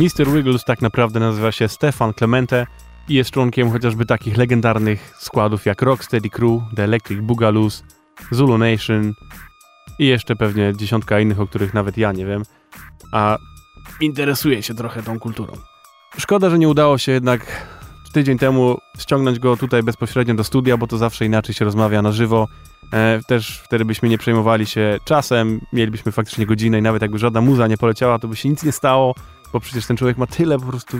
[0.00, 0.32] Mr.
[0.32, 2.66] Wiggles tak naprawdę nazywa się Stefan Clemente
[3.08, 7.68] i jest członkiem chociażby takich legendarnych składów jak Rocksteady Crew, The Electric Boogaloo,
[8.30, 9.14] Zulu Nation
[9.98, 12.42] i jeszcze pewnie dziesiątka innych, o których nawet ja nie wiem,
[13.12, 13.38] a
[14.00, 15.52] interesuję się trochę tą kulturą.
[16.18, 17.66] Szkoda, że nie udało się jednak
[18.12, 22.12] tydzień temu ściągnąć go tutaj bezpośrednio do studia, bo to zawsze inaczej się rozmawia na
[22.12, 22.48] żywo.
[22.92, 27.40] E, też wtedy byśmy nie przejmowali się czasem, mielibyśmy faktycznie godzinę i nawet jakby żadna
[27.40, 29.14] muza nie poleciała, to by się nic nie stało,
[29.52, 30.98] bo przecież ten człowiek ma tyle po prostu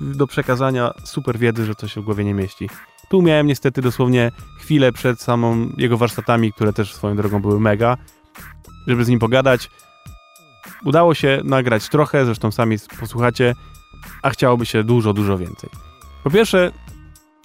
[0.00, 2.68] do przekazania super wiedzy, że to się w głowie nie mieści.
[3.08, 7.96] Tu miałem niestety dosłownie chwilę przed samą jego warsztatami, które też swoją drogą były mega,
[8.86, 9.70] żeby z nim pogadać.
[10.84, 13.54] Udało się nagrać trochę, zresztą sami posłuchacie,
[14.22, 15.70] a chciałoby się dużo, dużo więcej.
[16.24, 16.72] Po pierwsze,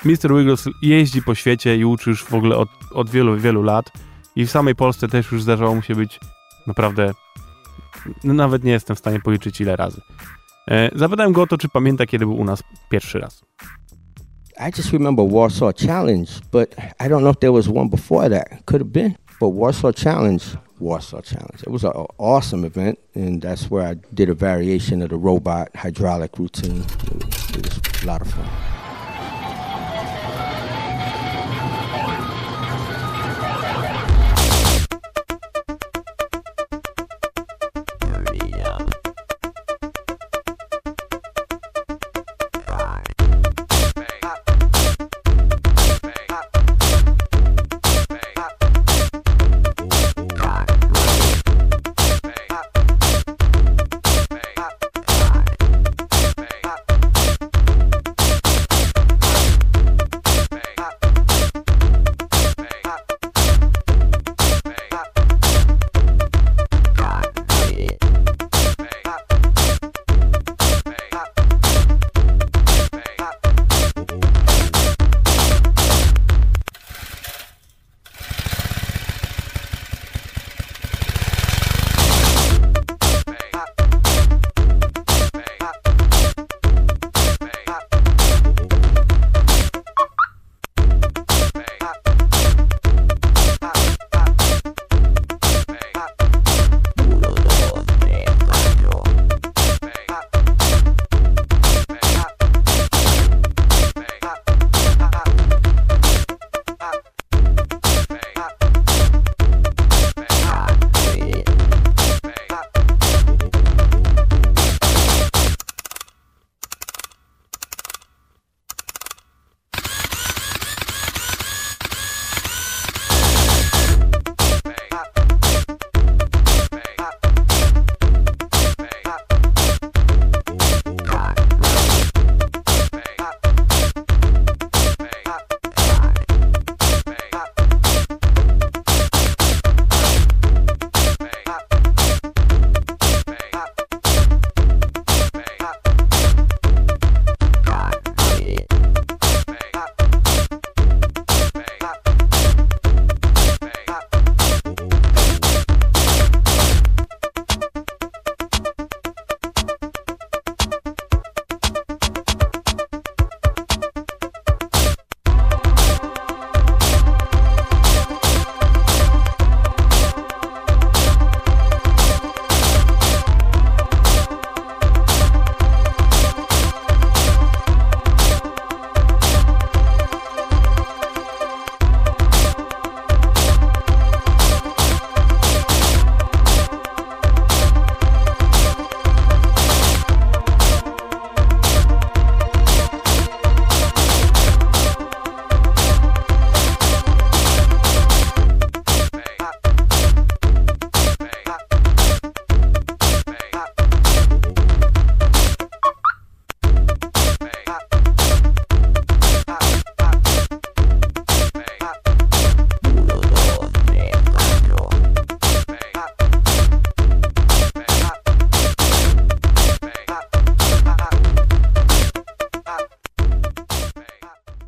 [0.06, 0.38] Mr.
[0.38, 3.91] Wiggles jeździ po świecie i uczy już w ogóle od, od wielu, wielu lat
[4.36, 6.19] i w samej Polsce też już zdarzało mu się być
[6.68, 7.14] naprawdę,
[8.24, 10.02] no nawet nie jestem w stanie policzyć ile razy.
[10.95, 13.44] Zapytałem go o to, czy pamięta, kiedy był u nas pierwszy raz.
[14.60, 18.65] I just remember Warsaw Challenge, but I don't know if there was one before that.
[18.65, 19.15] Could have been.
[19.39, 20.44] But Warsaw Challenge,
[20.80, 21.61] Warsaw Challenge.
[21.61, 25.69] It was an awesome event, and that's where I did a variation of the robot
[25.76, 26.81] hydraulic routine.
[26.81, 28.77] It was, it was a lot of fun.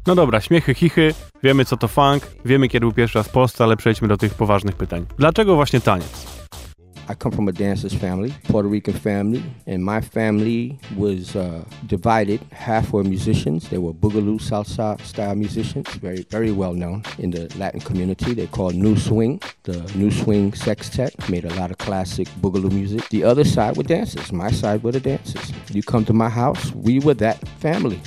[0.10, 1.14] No dobra, śmiechy, chichy,
[1.44, 3.30] wiemy co to funk, wiemy kiedy był pierwszy raz
[3.60, 5.06] ale przejdźmy do tych poważnych pytań.
[5.18, 6.26] Dlaczego właśnie taniec?
[7.10, 12.42] I come from a dancer's family, Puerto Rican family, and my family was uh, divided.
[12.52, 13.70] Half were musicians.
[13.70, 18.36] They were boogaloo salsa style musicians, very very well known in the Latin community.
[18.36, 19.42] They called New Swing.
[19.64, 23.10] The New Swing Sextet made a lot of classic boogaloo music.
[23.10, 24.32] The other side were dancers.
[24.32, 25.52] My side were the dancers.
[25.72, 28.00] You come to my house, we were that family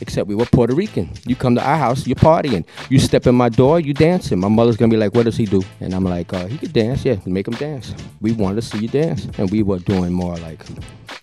[0.00, 1.10] except we were Puerto Rican.
[1.26, 2.64] You come to our house, you're partying.
[2.90, 4.38] You step in my door, you dancing.
[4.38, 6.72] My mother's gonna be like, "What does he do?" And I'm like, uh, "He could
[6.72, 7.04] dance.
[7.04, 10.36] Yeah, make him dance." We wanted to see you dance, and we were doing more
[10.36, 10.64] like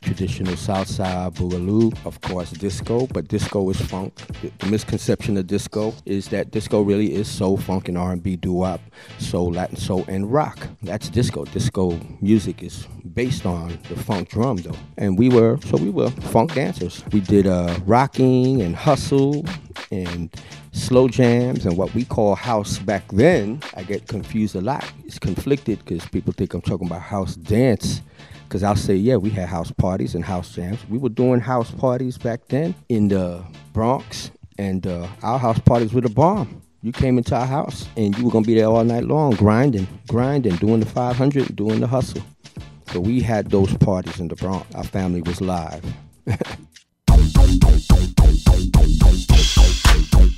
[0.01, 3.07] traditional salsa, boogaloo, of course, disco.
[3.07, 4.15] But disco is funk.
[4.41, 8.81] The, the misconception of disco is that disco really is soul, funk, and R&B, doo-wop,
[9.19, 10.67] soul, Latin soul, and rock.
[10.81, 11.45] That's disco.
[11.45, 14.75] Disco music is based on the funk drum, though.
[14.97, 17.03] And we were so we were funk dancers.
[17.11, 19.45] We did uh, rocking and hustle
[19.91, 20.29] and
[20.71, 23.61] slow jams and what we call house back then.
[23.75, 24.91] I get confused a lot.
[25.05, 28.01] It's conflicted because people think I'm talking about house dance.
[28.53, 30.77] Because I'll say, yeah, we had house parties and house jams.
[30.87, 33.43] We were doing house parties back then in the
[33.73, 36.61] Bronx, and uh, our house parties were the bomb.
[36.83, 39.87] You came into our house and you were gonna be there all night long, grinding,
[40.07, 42.21] grinding, doing the 500, doing the hustle.
[42.91, 44.67] So we had those parties in the Bronx.
[44.75, 45.83] Our family was live.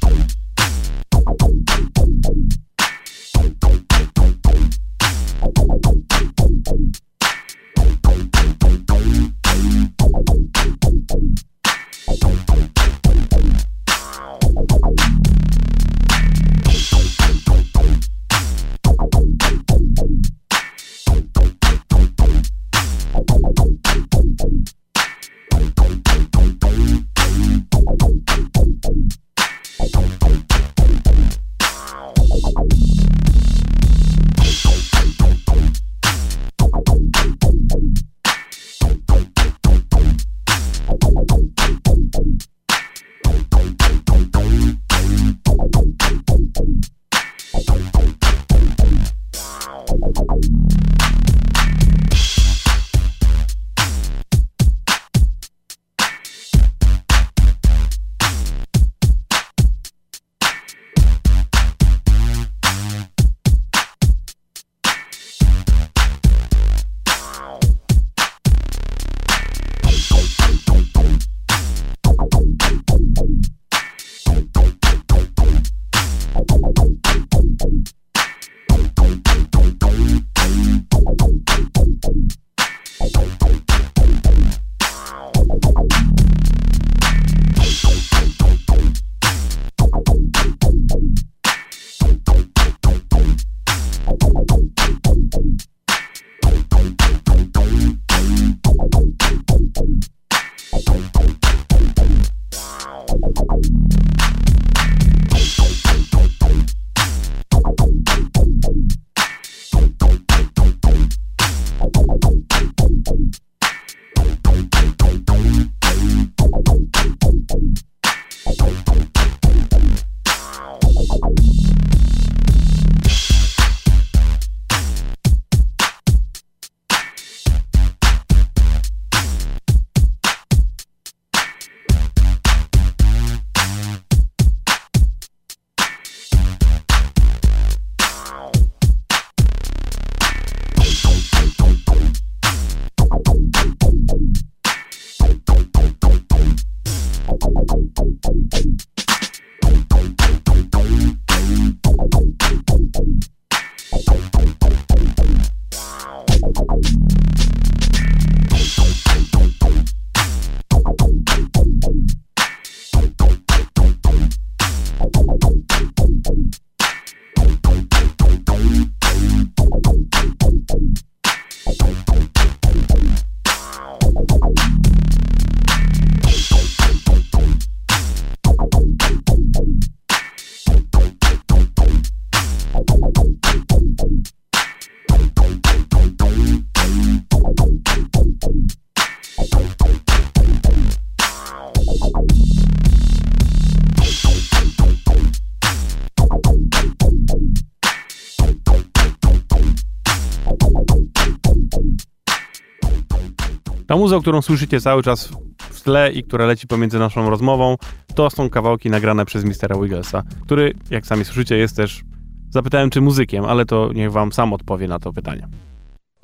[204.15, 205.29] Ta muza, którą słyszycie cały czas
[205.59, 207.75] w tle i która leci pomiędzy naszą rozmową,
[208.15, 212.03] to są kawałki nagrane przez Mistera Wigglesa, który, jak sami słyszycie, jest też...
[212.49, 215.47] Zapytałem, czy muzykiem, ale to niech wam sam odpowie na to pytanie.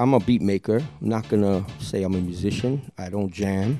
[0.02, 0.78] I'm a beat maker.
[0.78, 2.82] I'm not gonna say I'm a musician.
[2.98, 3.80] I don't jam.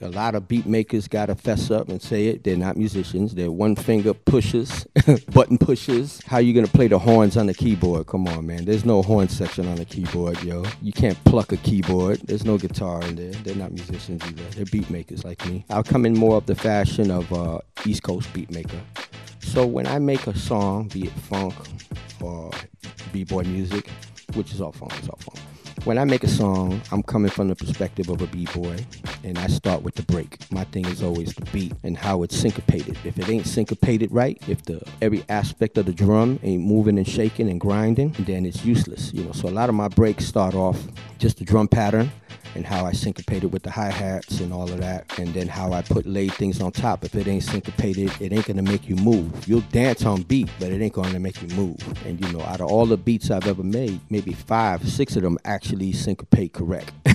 [0.00, 2.42] A lot of beat makers gotta fess up and say it.
[2.42, 3.32] They're not musicians.
[3.36, 4.84] They're one finger pushers,
[5.32, 6.20] button pushers.
[6.26, 8.08] How you gonna play the horns on the keyboard?
[8.08, 8.64] Come on, man.
[8.64, 10.64] There's no horn section on the keyboard, yo.
[10.82, 12.18] You can't pluck a keyboard.
[12.24, 13.30] There's no guitar in there.
[13.30, 14.42] They're not musicians either.
[14.56, 15.64] They're beat makers like me.
[15.70, 18.80] I'll come in more of the fashion of uh, East Coast beat maker.
[19.38, 21.54] So when I make a song, be it funk
[22.20, 22.50] or
[23.12, 23.88] b-boy music,
[24.34, 25.38] which is all funk, it's all funk.
[25.84, 28.76] When I make a song, I'm coming from the perspective of a b-boy,
[29.24, 30.50] and I start with the break.
[30.52, 32.96] My thing is always the beat and how it's syncopated.
[33.04, 37.08] If it ain't syncopated right, if the every aspect of the drum ain't moving and
[37.08, 39.12] shaking and grinding, then it's useless.
[39.12, 40.80] You know, so a lot of my breaks start off
[41.18, 42.12] just the drum pattern
[42.54, 45.82] and how I syncopated with the hi-hats and all of that, and then how I
[45.82, 47.04] put laid things on top.
[47.04, 49.48] If it ain't syncopated, it ain't gonna make you move.
[49.48, 51.78] You'll dance on beat, but it ain't gonna make you move.
[52.06, 55.22] And you know, out of all the beats I've ever made, maybe five, six of
[55.22, 56.92] them actually syncopate correct.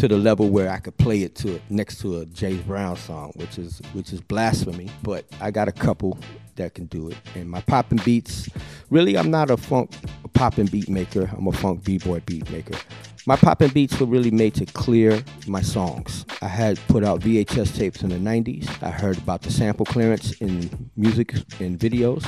[0.00, 3.32] to the level where I could play it to next to a James Brown song,
[3.36, 4.90] which is which is blasphemy.
[5.02, 6.18] But I got a couple
[6.60, 7.16] that can do it.
[7.34, 8.48] And my popping beats,
[8.90, 9.90] really, I'm not a funk
[10.32, 11.30] popping beat maker.
[11.36, 12.78] I'm a funk b-boy beat maker.
[13.26, 16.24] My popping beats were really made to clear my songs.
[16.40, 18.82] I had put out VHS tapes in the 90s.
[18.82, 22.24] I heard about the sample clearance in music and videos,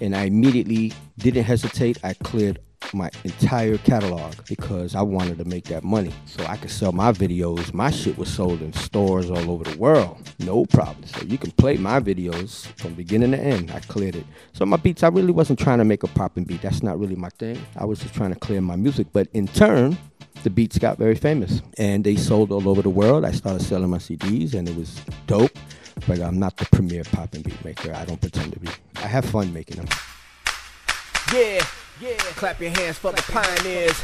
[0.00, 1.98] and I immediately didn't hesitate.
[2.04, 2.60] I cleared
[2.94, 7.12] my entire catalog because I wanted to make that money so I could sell my
[7.12, 7.72] videos.
[7.72, 10.18] My shit was sold in stores all over the world.
[10.38, 11.06] No problem.
[11.06, 13.70] So you can play my videos from beginning to end.
[13.70, 14.26] I cleared it.
[14.52, 16.62] So my beats, I really wasn't trying to make a popping beat.
[16.62, 17.60] That's not really my thing.
[17.76, 19.06] I was just trying to clear my music.
[19.12, 19.96] But in turn,
[20.42, 23.24] the beats got very famous and they sold all over the world.
[23.24, 25.56] I started selling my CDs and it was dope.
[26.08, 27.92] But I'm not the premier popping beat maker.
[27.94, 28.68] I don't pretend to be.
[28.96, 29.88] I have fun making them.
[31.32, 31.64] Yeah,
[32.02, 32.18] yeah.
[32.34, 33.94] Clap your hands for the pioneers.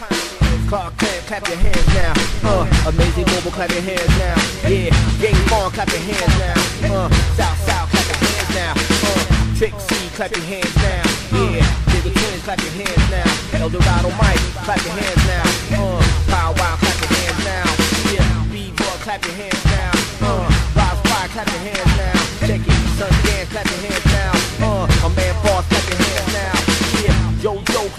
[0.71, 2.15] Clark Kent, clap your hands now.
[2.47, 4.39] Uh, amazing mobile, clap your hands now.
[4.63, 6.55] Yeah, Game on, clap your hands now.
[6.95, 8.73] Uh, South South, clap your hands now.
[9.03, 11.03] Uh, Trixie, clap your hands now.
[11.35, 13.59] Yeah, Digger Twins, clap your hands now.
[13.59, 15.43] El Dorado Mike, clap your hands now.
[15.75, 15.99] Uh,
[16.31, 17.67] Pow Wow, clap your hands now.
[18.15, 19.91] Yeah, B-Boy, clap your hands now.
[20.23, 20.47] Uh,
[20.79, 22.47] Ross Fire, clap your hands now.
[22.47, 24.33] Check it, Sun Dance, clap your hands now.
[24.63, 25.35] Uh, my man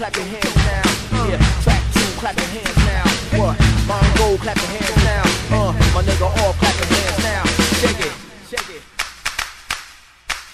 [0.00, 1.28] clap your hands now.
[1.28, 3.04] Yeah, track two, clap your hands now.
[3.36, 3.56] What?
[3.84, 5.24] Mongo, clap your hands now.
[5.52, 7.44] Uh, my nigga, all clap your hands now.
[7.84, 8.14] Shake it,
[8.48, 8.82] shake it.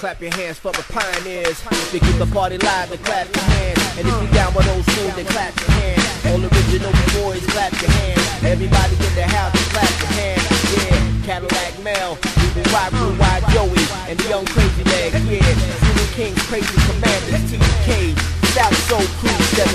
[0.03, 1.63] Clap your hands for the pioneers.
[1.95, 3.79] You keep the party live, then clap your hands.
[3.95, 6.03] And if you down with those tunes, then clap your hands.
[6.27, 6.91] All original
[7.23, 8.27] boys, clap your hands.
[8.43, 10.43] Everybody in the house, clap your hands.
[10.75, 12.19] Yeah, Cadillac Mel,
[12.51, 15.15] even Wide Blue Wide Joey, and the young Crazy Leg.
[15.31, 15.55] Yeah,
[15.87, 19.69] Zulu Kings, Crazy Commanders, TK, South Soul Crew, 7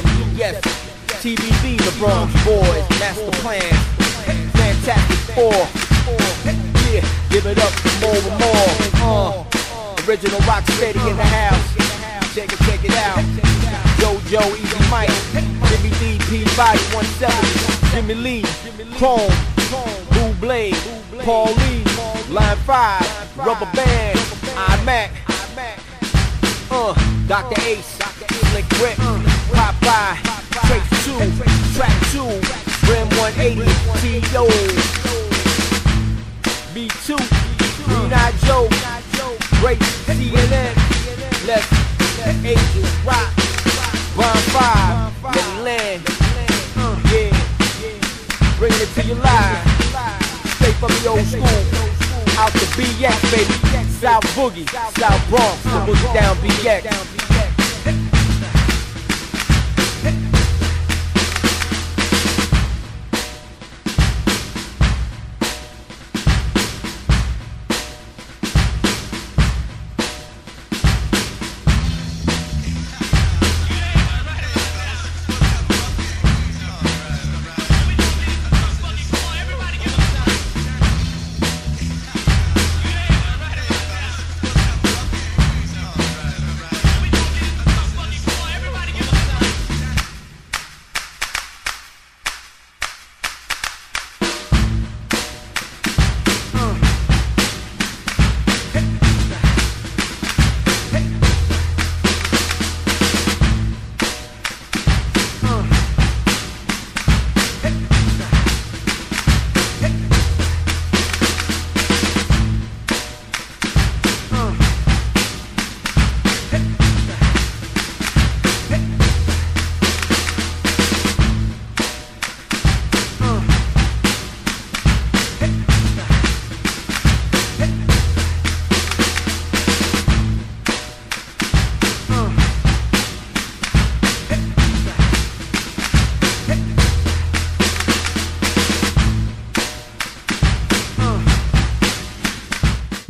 [1.22, 3.62] TBV, the Bronx Boys, Master Plan,
[4.58, 5.53] Fantastic Four.
[6.90, 9.45] Yeah, give it up for more and more.
[9.45, 12.34] Uh, original rock steady in the house.
[12.34, 13.22] Check it, check it out.
[14.02, 15.14] JoJo, Easy Mike,
[15.70, 18.44] Jimmy D, P, Body 170, Jimmy Lee,
[18.98, 19.30] Chrome,
[20.10, 20.74] Blue Blade,
[21.20, 21.84] Paul Lee,
[22.34, 24.18] Line 5, Rubber Band,
[24.58, 25.31] iMac,
[26.72, 26.93] uh,
[27.27, 27.61] Dr.
[27.61, 27.99] Ace,
[28.49, 28.98] Slick Rick,
[29.52, 30.18] Popeye,
[30.65, 31.19] Trace 2,
[31.76, 32.23] Track 2,
[32.89, 33.61] Rim 180,
[33.99, 34.48] T.O.
[36.73, 37.18] B2,
[37.85, 38.68] Green Eye Joe,
[39.60, 40.73] Great CNN,
[41.45, 41.68] Let's
[42.45, 43.30] Angels Rock,
[44.15, 46.02] Bonfire, Let Me Land,
[47.11, 47.31] yeah,
[48.57, 49.68] bringing it to you live,
[50.56, 51.90] straight from the old school,
[52.41, 57.31] out the BX baby, South Boogie, South Bronx, the Boogie Down BX.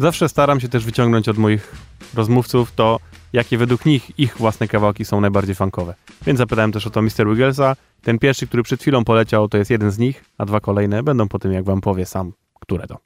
[0.01, 1.75] Zawsze staram się też wyciągnąć od moich
[2.13, 2.99] rozmówców to,
[3.33, 5.93] jakie według nich ich własne kawałki są najbardziej funkowe.
[6.25, 7.27] Więc zapytałem też o to Mr.
[7.27, 7.75] Wigglesa.
[8.01, 11.27] Ten pierwszy, który przed chwilą poleciał, to jest jeden z nich, a dwa kolejne będą
[11.27, 12.97] po tym, jak wam powie sam, które to.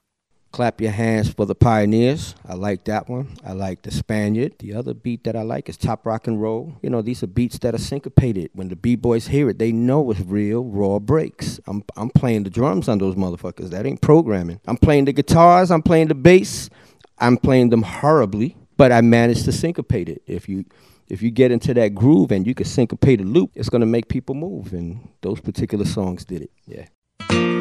[0.55, 2.35] Clap your hands for the pioneers.
[2.49, 3.25] I like that one.
[3.43, 4.57] I like the Spaniard.
[4.57, 6.71] The other beat that I like is top rock and roll.
[6.81, 8.49] You know, these are beats that are syncopated.
[8.53, 11.59] When the b-boys hear it, they know it's real raw breaks.
[11.67, 13.69] I'm I'm playing the drums on those motherfuckers.
[13.69, 14.59] That ain't programming.
[14.65, 15.71] I'm playing the guitars.
[15.71, 16.69] I'm playing the bass.
[17.17, 20.21] I'm playing them horribly, but I managed to syncopate it.
[20.27, 20.65] If you
[21.07, 24.07] if you get into that groove and you can syncopate a loop, it's gonna make
[24.07, 24.73] people move.
[24.73, 26.51] And those particular songs did it.
[26.67, 27.54] Yeah.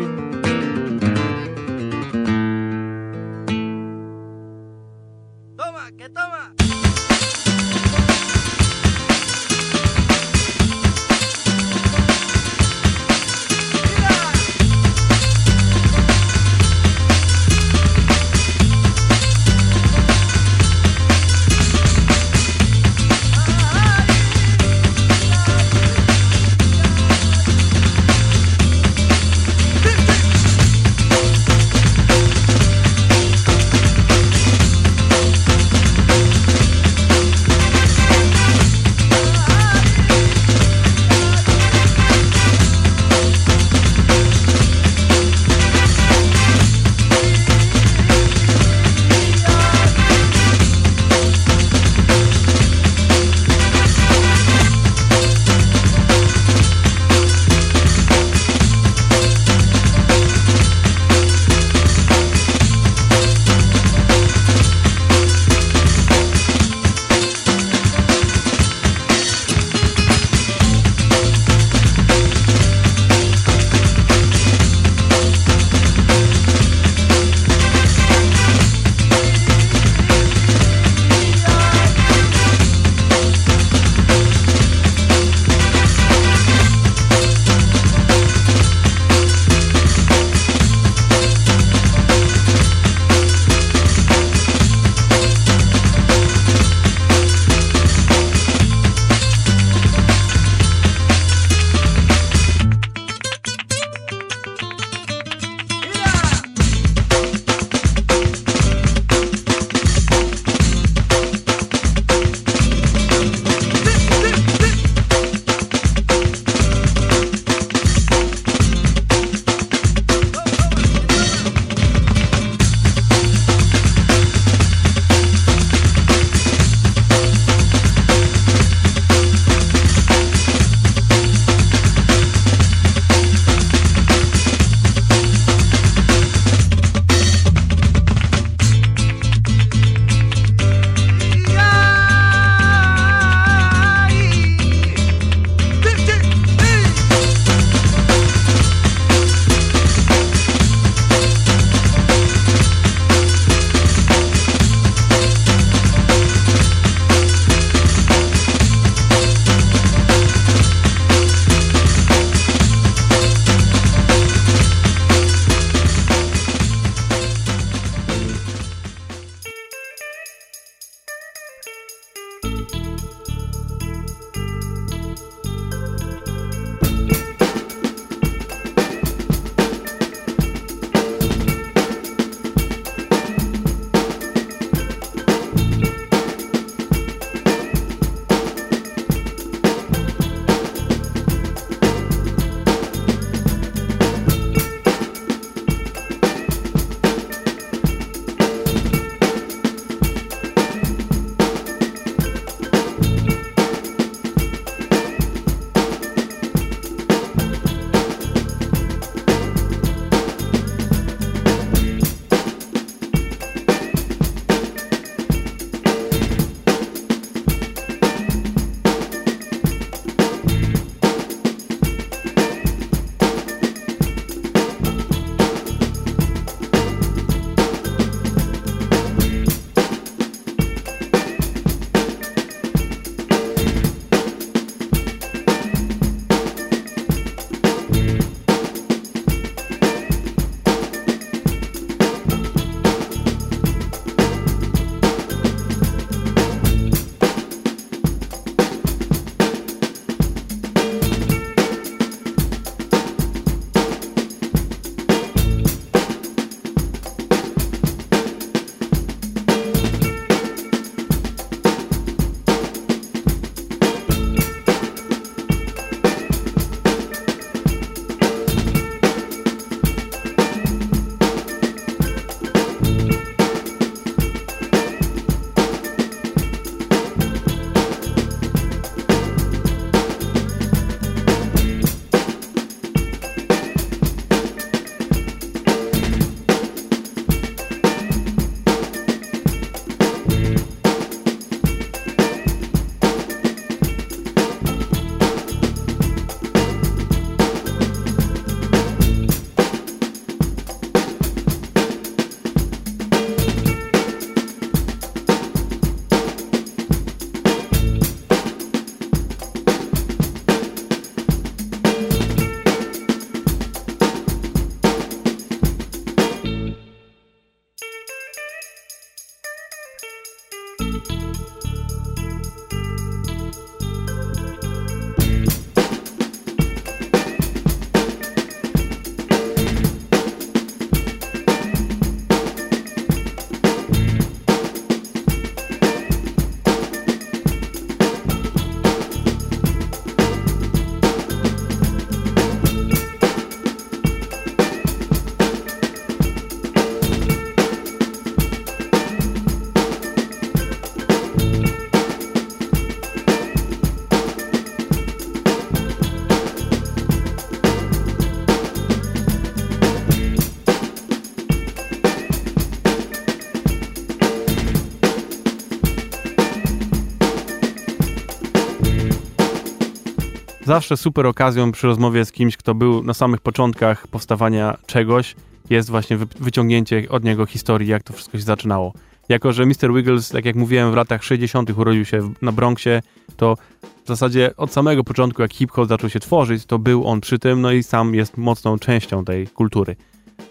[370.74, 375.34] Zawsze super okazją przy rozmowie z kimś, kto był na samych początkach powstawania czegoś,
[375.70, 378.92] jest właśnie wy- wyciągnięcie od niego historii, jak to wszystko się zaczynało.
[379.28, 379.94] Jako, że Mr.
[379.94, 381.70] Wiggles, tak jak mówiłem, w latach 60.
[381.78, 383.02] urodził się na Bronxie,
[383.36, 383.56] to
[384.04, 387.60] w zasadzie od samego początku, jak hip-hop zaczął się tworzyć, to był on przy tym,
[387.60, 389.96] no i sam jest mocną częścią tej kultury.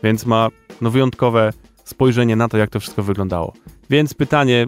[0.04, 0.50] Więc ma
[0.82, 3.54] no, wyjątkowe spojrzenie na to, jak to wszystko wyglądało.
[3.90, 4.68] Więc pytanie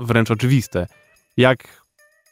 [0.00, 0.86] wręcz oczywiste.
[1.36, 1.84] Jak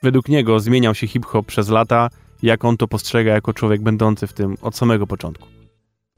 [0.03, 2.11] według niego zmieniał się hip-hop przez lata,
[2.43, 5.49] jak on to postrzega jako człowiek będący w tym od samego początku?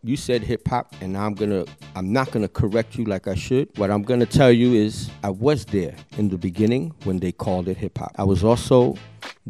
[0.05, 1.65] You said hip hop, and I'm gonna,
[1.95, 3.69] I'm not gonna correct you like I should.
[3.79, 7.69] What I'm gonna tell you is I was there in the beginning when they called
[7.69, 8.13] it hip hop.
[8.19, 8.97] I was also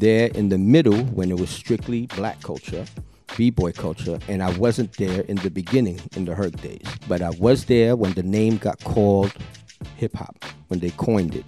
[0.00, 2.84] there in the middle when it was strictly black culture,
[3.36, 6.86] b-boy culture, and I wasn't there in the beginning in the Herc days.
[7.08, 9.32] But I was there when the name got called
[9.96, 11.44] hip hop, when they coined it.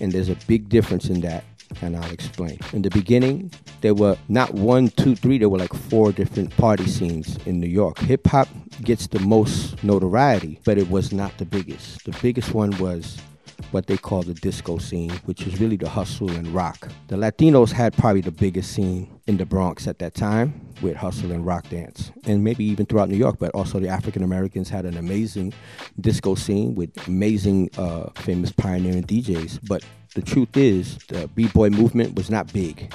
[0.00, 1.44] And there's a big difference in that,
[1.82, 2.58] and I'll explain.
[2.72, 3.50] In the beginning,
[3.80, 7.68] there were not one, two, three, there were like four different party scenes in New
[7.68, 7.98] York.
[7.98, 8.48] Hip hop
[8.82, 12.04] gets the most notoriety, but it was not the biggest.
[12.04, 13.18] The biggest one was
[13.70, 16.88] what they call the disco scene, which was really the hustle and rock.
[17.08, 21.32] The Latinos had probably the biggest scene in the Bronx at that time with hustle
[21.32, 23.36] and rock dance, and maybe even throughout New York.
[23.38, 25.52] But also the African Americans had an amazing
[26.00, 29.60] disco scene with amazing, uh, famous pioneering DJs.
[29.68, 29.84] But
[30.14, 32.92] the truth is, the b-boy movement was not big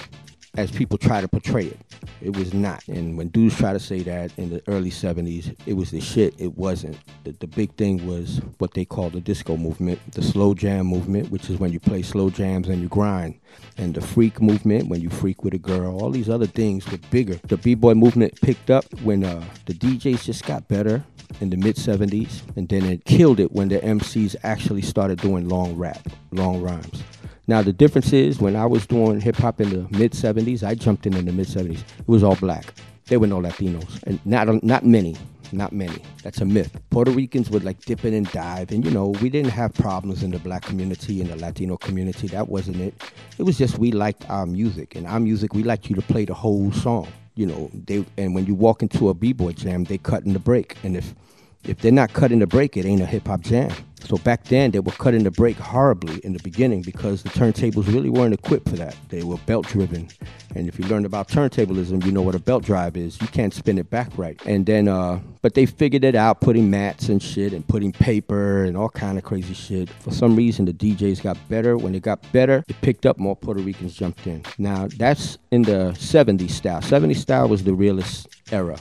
[0.56, 1.80] as people try to portray it.
[2.22, 2.88] It was not.
[2.88, 6.36] And when dudes try to say that in the early 70s, it was the shit,
[6.38, 6.98] it wasn't.
[7.24, 11.32] The, the big thing was what they call the disco movement, the slow jam movement,
[11.32, 13.40] which is when you play slow jams and you grind.
[13.78, 17.00] And the freak movement, when you freak with a girl, all these other things were
[17.10, 17.40] bigger.
[17.48, 21.04] The b-boy movement picked up when uh, the DJs just got better
[21.42, 25.48] in the mid 70s, and then it killed it when the MCs actually started doing
[25.50, 27.04] long rap, long rhymes.
[27.48, 30.76] Now the difference is when I was doing hip hop in the mid '70s, I
[30.76, 31.80] jumped in in the mid '70s.
[31.80, 32.74] It was all black.
[33.08, 35.18] There were no Latinos, and not not many,
[35.52, 36.02] not many.
[36.24, 36.74] That's a myth.
[36.90, 40.24] Puerto Ricans would like dip in and dive, and you know we didn't have problems
[40.24, 42.28] in the black community and the Latino community.
[42.28, 42.94] That wasn't it.
[43.38, 46.24] It was just we liked our music, and our music we liked you to play
[46.24, 47.10] the whole song.
[47.36, 50.40] You know, they and when you walk into a b-boy jam, they cut in the
[50.40, 51.16] break, and if
[51.64, 53.72] if they're not cutting the break, it ain't a hip hop jam.
[54.04, 57.88] So back then, they were cutting the break horribly in the beginning because the turntables
[57.88, 58.96] really weren't equipped for that.
[59.10, 60.10] They were belt driven.
[60.56, 63.20] And if you learned about turntablism, you know what a belt drive is.
[63.22, 64.40] You can't spin it back right.
[64.46, 68.66] And then, uh, but they figured it out, putting mats and shit and putting paper
[68.66, 69.90] and all kind of crazy shit.
[69.90, 71.78] For some reason, the DJs got better.
[71.78, 74.44] When it got better, it picked up more Puerto Ricans jumped in.
[74.58, 76.82] Now, that's in the 70s style.
[76.82, 78.78] 70s style was the realest era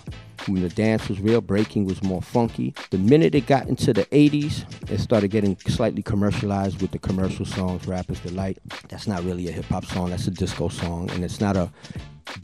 [0.47, 2.75] the dance was real, breaking was more funky.
[2.91, 7.45] The minute it got into the 80s, it started getting slightly commercialized with the commercial
[7.45, 8.59] songs, Rappers Delight.
[8.89, 11.11] That's not really a hip hop song, that's a disco song.
[11.11, 11.71] And it's not a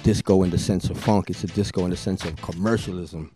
[0.03, 3.31] disco in the sense of funk, it's a disco in the sense of commercialism.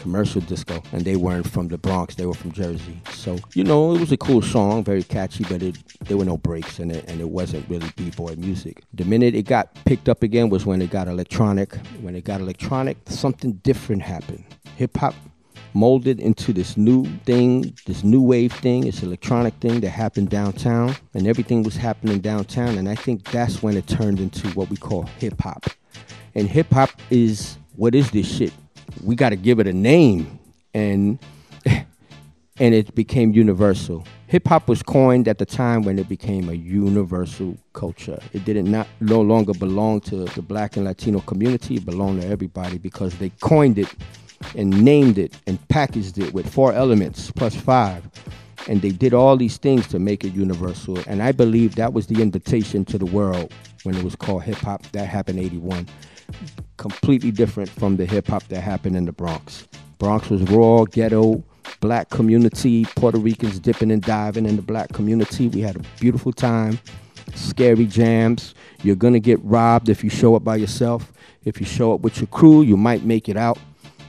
[0.00, 3.00] Commercial disco, and they weren't from the Bronx; they were from Jersey.
[3.12, 6.36] So you know, it was a cool song, very catchy, but it there were no
[6.36, 8.82] breaks in it, and it wasn't really b-boy music.
[8.94, 11.74] The minute it got picked up again was when it got electronic.
[12.00, 14.44] When it got electronic, something different happened.
[14.76, 15.14] Hip hop
[15.74, 20.94] molded into this new thing, this new wave thing, this electronic thing that happened downtown,
[21.14, 22.78] and everything was happening downtown.
[22.78, 25.66] And I think that's when it turned into what we call hip hop.
[26.34, 28.52] And hip hop is what is this shit?
[29.02, 30.38] We got to give it a name,
[30.74, 31.18] and
[31.64, 34.04] and it became universal.
[34.28, 38.18] Hip hop was coined at the time when it became a universal culture.
[38.34, 42.28] It didn't not no longer belong to the black and Latino community, it belonged to
[42.28, 43.88] everybody because they coined it
[44.54, 48.04] and named it and packaged it with four elements plus five.
[48.68, 50.98] And they did all these things to make it universal.
[51.06, 53.52] And I believe that was the invitation to the world
[53.84, 54.82] when it was called hip hop.
[54.92, 55.88] That happened 81.
[56.78, 59.66] Completely different from the hip hop that happened in the Bronx.
[59.98, 61.42] Bronx was raw, ghetto,
[61.80, 65.48] black community, Puerto Ricans dipping and diving in the black community.
[65.48, 66.78] We had a beautiful time.
[67.34, 68.54] Scary jams.
[68.84, 71.12] You're gonna get robbed if you show up by yourself.
[71.44, 73.58] If you show up with your crew, you might make it out.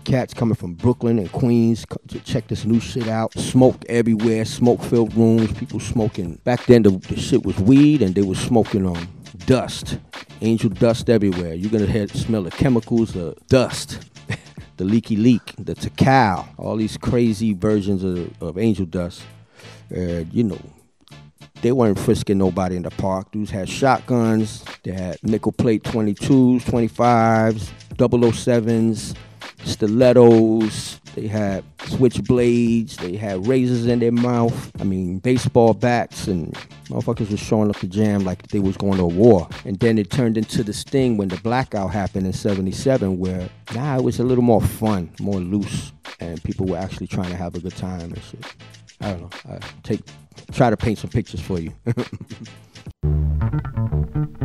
[0.04, 3.34] Cats coming from Brooklyn and Queens to check this new shit out.
[3.34, 6.40] Smoke everywhere, smoke filled rooms, people smoking.
[6.44, 9.08] Back then, the, the shit was weed and they was smoking on
[9.46, 10.00] dust.
[10.42, 11.54] Angel dust everywhere.
[11.54, 14.00] You're gonna smell the chemicals, the dust
[14.80, 19.22] the leaky leak, the Takal, all these crazy versions of, of angel dust.
[19.92, 20.62] You know,
[21.62, 23.32] they weren't frisking nobody in the park.
[23.32, 29.16] Dudes had shotguns, they had nickel plate 22s, 25s, 007s,
[29.64, 31.00] stilettos.
[31.16, 34.72] they had switchblades, they had razors in their mouth.
[34.80, 36.54] I mean, baseball bats and
[36.86, 39.48] motherfuckers was showing up to jam like they was going to a war.
[39.66, 43.98] And then it turned into this thing when the blackout happened in 77 where now
[43.98, 47.56] it was a little more fun, more loose, and people were actually trying to have
[47.56, 48.46] a good time and shit.
[49.02, 49.30] I don't know.
[49.54, 50.02] I take
[50.52, 51.74] try to paint some pictures for you.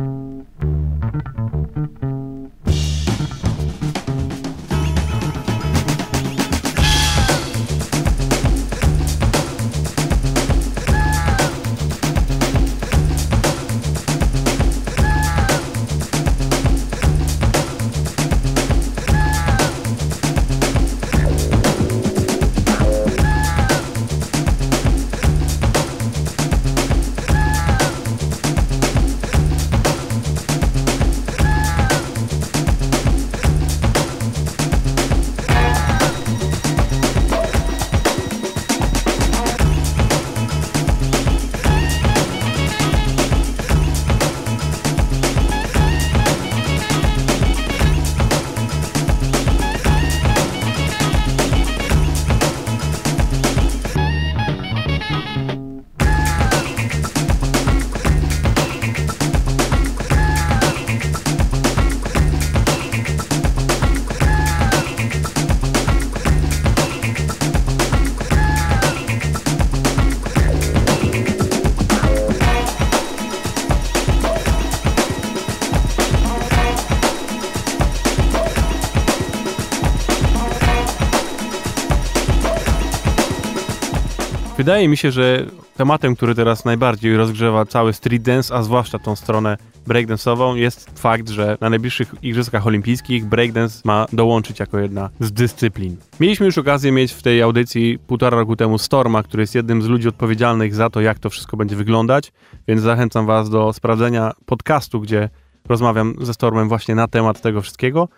[84.65, 85.45] Wydaje mi się, że
[85.77, 91.29] tematem, który teraz najbardziej rozgrzewa cały street dance, a zwłaszcza tą stronę breakdance'ową, jest fakt,
[91.29, 95.97] że na najbliższych Igrzyskach Olimpijskich breakdance ma dołączyć jako jedna z dyscyplin.
[96.19, 99.87] Mieliśmy już okazję mieć w tej audycji półtora roku temu Storma, który jest jednym z
[99.87, 102.31] ludzi odpowiedzialnych za to, jak to wszystko będzie wyglądać,
[102.67, 105.29] więc zachęcam Was do sprawdzenia podcastu, gdzie
[105.69, 108.09] rozmawiam ze Stormem właśnie na temat tego wszystkiego.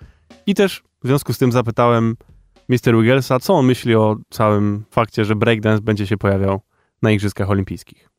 [0.45, 2.15] I też w związku z tym zapytałem
[2.69, 2.95] Mr.
[2.97, 6.59] Wigglesa, co on myśli o całym fakcie, że breakdance będzie się pojawiał
[7.01, 8.09] na Igrzyskach Olimpijskich.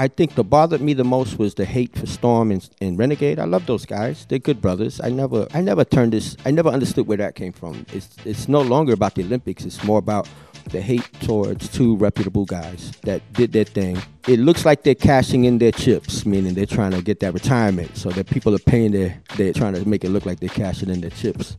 [0.00, 3.42] I think the bothered me the most was the hate for Storm and, and Renegade.
[3.42, 5.00] I love those guys; they're good brothers.
[5.00, 6.36] I never, I never turned this.
[6.46, 7.84] I never understood where that came from.
[7.92, 9.64] It's, it's no longer about the Olympics.
[9.64, 10.28] It's more about
[10.70, 13.98] the hate towards two reputable guys that did their thing.
[14.28, 17.96] It looks like they're cashing in their chips, meaning they're trying to get that retirement.
[17.96, 20.90] So that people are paying their, they're trying to make it look like they're cashing
[20.90, 21.56] in their chips.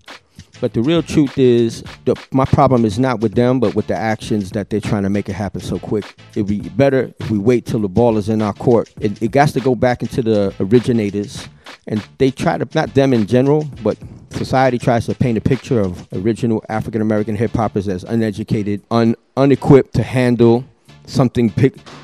[0.61, 3.95] But the real truth is, the, my problem is not with them, but with the
[3.95, 6.15] actions that they're trying to make it happen so quick.
[6.31, 8.94] It'd be better if we wait till the ball is in our court.
[8.99, 11.48] It, it got to go back into the originators,
[11.88, 13.98] and they try to not them in general, but
[14.31, 19.15] society tries to paint a picture of original African American hip hoppers as uneducated, un,
[19.38, 20.65] unequipped to handle
[21.06, 21.53] something.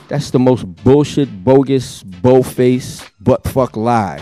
[0.07, 4.21] That's the most bullshit, bogus, bow-faced, butt-fuck lie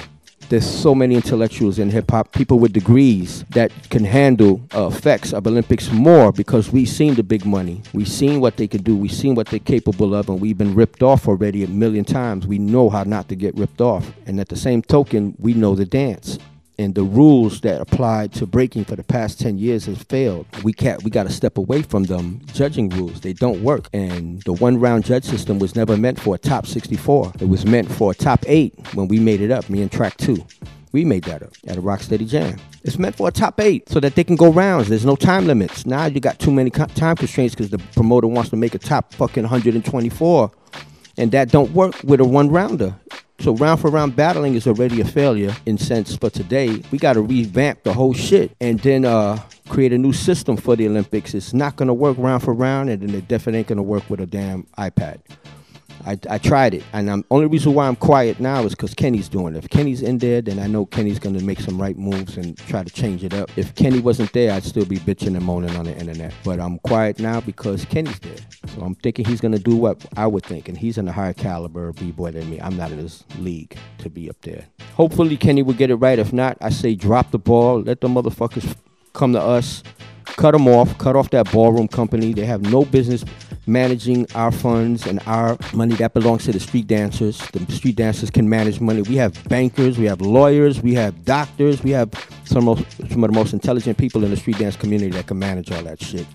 [0.54, 5.34] there's so many intellectuals in hip hop, people with degrees that can handle uh, effects
[5.34, 7.82] of Olympics more because we've seen the big money.
[7.92, 8.96] We've seen what they can do.
[8.96, 12.46] We've seen what they're capable of, and we've been ripped off already a million times.
[12.46, 14.14] We know how not to get ripped off.
[14.28, 16.38] And at the same token, we know the dance.
[16.80, 20.46] And the rules that applied to breaking for the past 10 years has failed.
[20.64, 23.22] We can't we gotta step away from them judging rules.
[23.22, 23.90] They don't work.
[23.94, 27.34] And the one round judge system was never meant for a top 64.
[27.40, 30.18] It was meant for a top eight when we made it up, me and Trac
[30.18, 30.46] 2.
[30.94, 32.60] We made that up at a Rocksteady Jam.
[32.84, 34.90] It's meant for a top eight so that they can go rounds.
[34.90, 35.88] There's no time limits.
[35.88, 39.12] Now you got too many time constraints because the promoter wants to make a top
[39.14, 40.52] fucking 124,
[41.18, 42.96] and that don't work with a one rounder.
[43.40, 46.16] So round for round battling is already a failure in sense.
[46.16, 50.14] But today we got to revamp the whole shit and then uh, create a new
[50.14, 51.34] system for the Olympics.
[51.34, 54.20] It's not gonna work round for round, and then it definitely ain't gonna work with
[54.20, 55.20] a damn iPad.
[56.06, 59.30] I, I tried it, and the only reason why I'm quiet now is because Kenny's
[59.30, 59.64] doing it.
[59.64, 62.84] If Kenny's in there, then I know Kenny's gonna make some right moves and try
[62.84, 63.50] to change it up.
[63.58, 66.34] If Kenny wasn't there, I'd still be bitching and moaning on the internet.
[66.44, 68.36] But I'm quiet now because Kenny's there.
[68.76, 71.34] So I'm thinking he's gonna do what I would think, and he's in a higher
[71.34, 72.60] caliber b-boy than me.
[72.60, 74.66] I'm not in this league to be up there.
[74.96, 76.20] Hopefully Kenny will get it right.
[76.20, 78.76] If not, I say drop the ball, let the motherfuckers
[79.14, 79.84] come to us,
[80.26, 82.34] cut them off, cut off that ballroom company.
[82.34, 83.24] They have no business
[83.66, 87.38] managing our funds and our money that belongs to the street dancers.
[87.52, 89.02] The street dancers can manage money.
[89.04, 92.12] We have bankers, we have lawyers, we have doctors, we have
[92.44, 92.80] some of,
[93.10, 95.84] some of the most intelligent people in the street dance community that can manage all
[95.84, 96.28] that shit.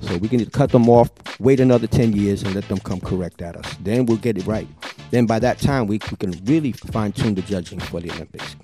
[0.00, 3.42] So we can cut them off, wait another 10 years, and let them come correct
[3.42, 3.76] at us.
[3.80, 4.66] Then we'll get it right.
[5.10, 8.56] Then by that time, we, we can really fine tune the judging for the Olympics.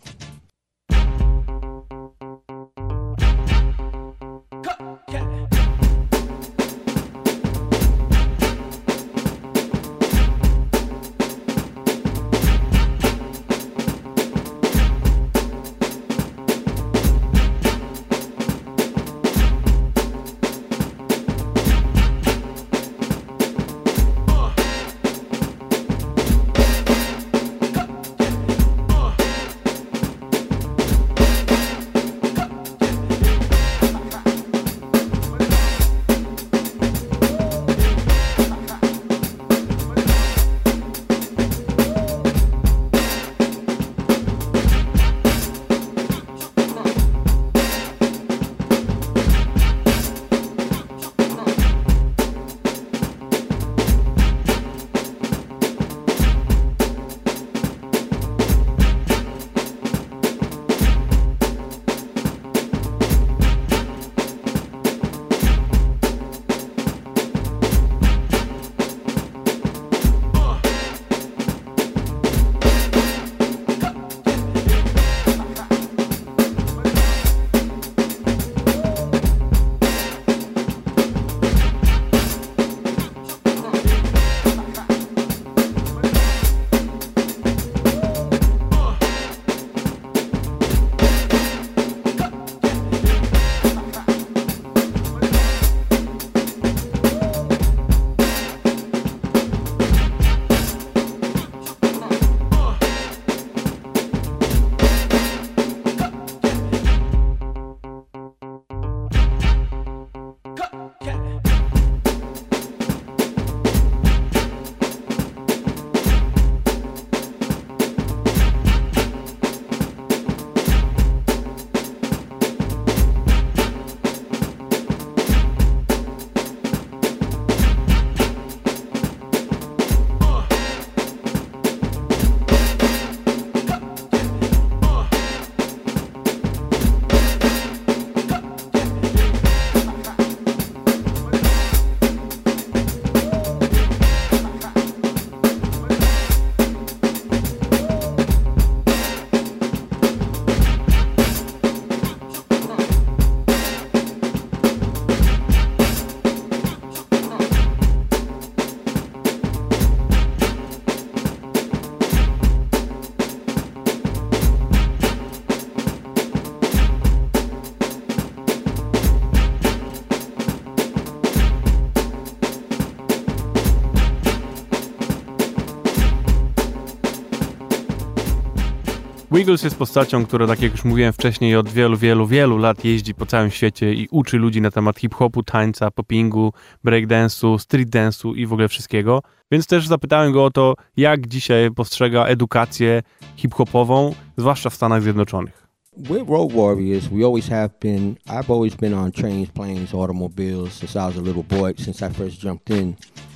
[179.36, 183.14] Wiggles jest postacią, która, tak jak już mówiłem wcześniej, od wielu, wielu, wielu lat jeździ
[183.14, 186.52] po całym świecie i uczy ludzi na temat hip-hopu, tańca, poppingu,
[186.84, 189.22] breakdance'u, street dance'u i w ogóle wszystkiego.
[189.50, 193.02] Więc też zapytałem go o to, jak dzisiaj postrzega edukację
[193.36, 195.66] hip-hopową, zwłaszcza w Stanach Zjednoczonych.
[195.98, 197.06] We're road warriors.
[197.06, 198.16] We always have been.
[198.26, 201.74] I've always been on trains, planes, automobiles since I was a little boy.
[201.78, 202.94] Since I first jumped in,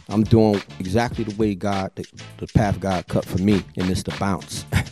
[0.08, 2.04] I'm doing exactly the way God, the,
[2.38, 4.64] the path God cut for me, and it's to bounce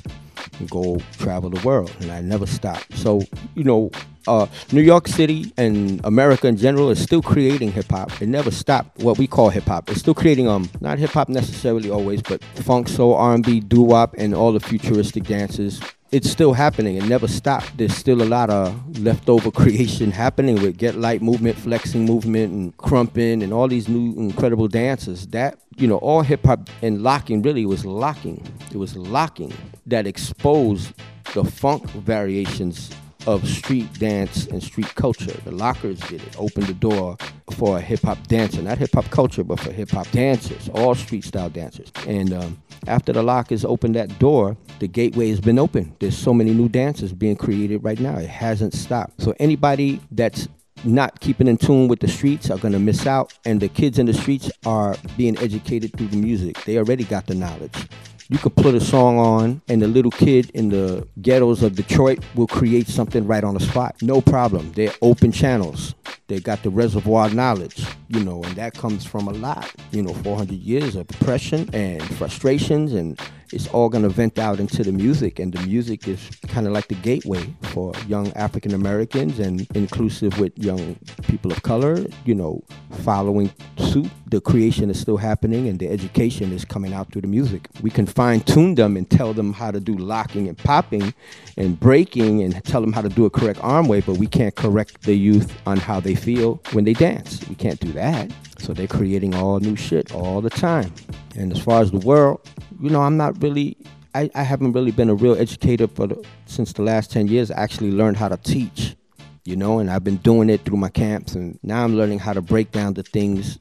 [0.67, 1.95] go travel the world.
[2.01, 2.83] And I never stop.
[2.95, 3.23] So
[3.55, 3.91] you know,
[4.29, 8.23] uh, New York City and America in general is still creating hip hop.
[8.23, 9.03] It never stopped.
[9.03, 9.91] What we call hip hop.
[9.91, 14.15] It's still creating um not hip hop necessarily always, but funk, soul, R&B, doo wop,
[14.19, 15.81] and all the futuristic dances
[16.11, 16.97] it's still happening.
[16.97, 17.77] It never stopped.
[17.77, 22.77] There's still a lot of leftover creation happening with Get Lite movement, flexing movement, and
[22.79, 25.27] krumping, and all these new incredible dances.
[25.29, 28.43] That you know, all hip hop and locking really was locking.
[28.73, 29.53] It was locking
[29.87, 30.93] that exposed
[31.35, 32.91] the funk variations
[33.29, 35.37] of street dance and street culture.
[35.45, 37.19] The lockers did it, opened the door
[37.53, 40.95] for a hip hop dancer, not hip hop culture, but for hip hop dancers, all
[40.95, 41.93] street style dancers.
[42.07, 45.95] And um, after the lockers opened that door, the gateway has been open.
[45.99, 48.17] There's so many new dances being created right now.
[48.17, 49.21] It hasn't stopped.
[49.21, 50.49] So anybody that's
[50.85, 53.99] not keeping in tune with the streets are going to miss out and the kids
[53.99, 57.89] in the streets are being educated through the music they already got the knowledge
[58.29, 62.19] you could put a song on and the little kid in the ghettos of detroit
[62.35, 63.97] will create something right on the spot.
[64.03, 64.73] No problem.
[64.73, 65.95] They're open channels.
[66.27, 70.13] They got the reservoir knowledge you know and that comes from a lot you know
[70.15, 73.21] 400 years of oppression and frustrations and
[73.53, 76.73] it's all going to vent out into the music and the music is kind of
[76.73, 82.35] like the gateway for young african americans and inclusive with young people of color you
[82.35, 82.63] know
[83.03, 83.51] following
[83.89, 84.11] suit.
[84.27, 87.69] The creation is still happening and the education is coming out through the music.
[87.81, 91.15] We can fine tune them and tell them how to do locking and popping
[91.57, 94.55] and breaking and tell them how to do a correct arm weight but we can't
[94.55, 97.47] correct the youth on how they feel when they dance.
[97.49, 100.93] We can't do that so they're creating all new shit all the time
[101.37, 102.41] and as far as the world
[102.81, 103.77] you know, I'm not really.
[104.15, 107.51] I, I haven't really been a real educator for the, since the last ten years.
[107.51, 108.97] I actually learned how to teach,
[109.45, 112.33] you know, and I've been doing it through my camps, and now I'm learning how
[112.33, 113.59] to break down the things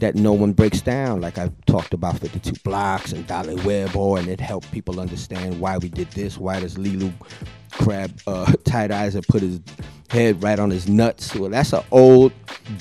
[0.00, 1.20] that no one breaks down.
[1.20, 5.78] Like I talked about 52 blocks and Dolly Webber, and it helped people understand why
[5.78, 6.36] we did this.
[6.36, 7.12] Why does Lilou
[7.76, 9.60] Crab uh, tight eyes and put his
[10.08, 11.34] head right on his nuts?
[11.34, 12.32] Well, that's an old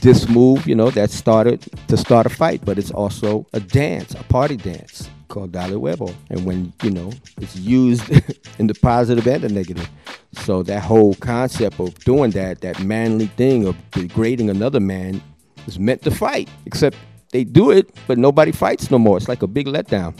[0.01, 4.13] diss move, you know, that started to start a fight, but it's also a dance,
[4.13, 6.13] a party dance called Dolly Webber.
[6.29, 7.11] And when, you know,
[7.41, 8.09] it's used
[8.59, 9.89] in the positive and the negative.
[10.33, 15.21] So that whole concept of doing that, that manly thing of degrading another man
[15.67, 16.49] is meant to fight.
[16.65, 16.95] Except
[17.31, 19.17] they do it, but nobody fights no more.
[19.17, 20.15] It's like a big letdown.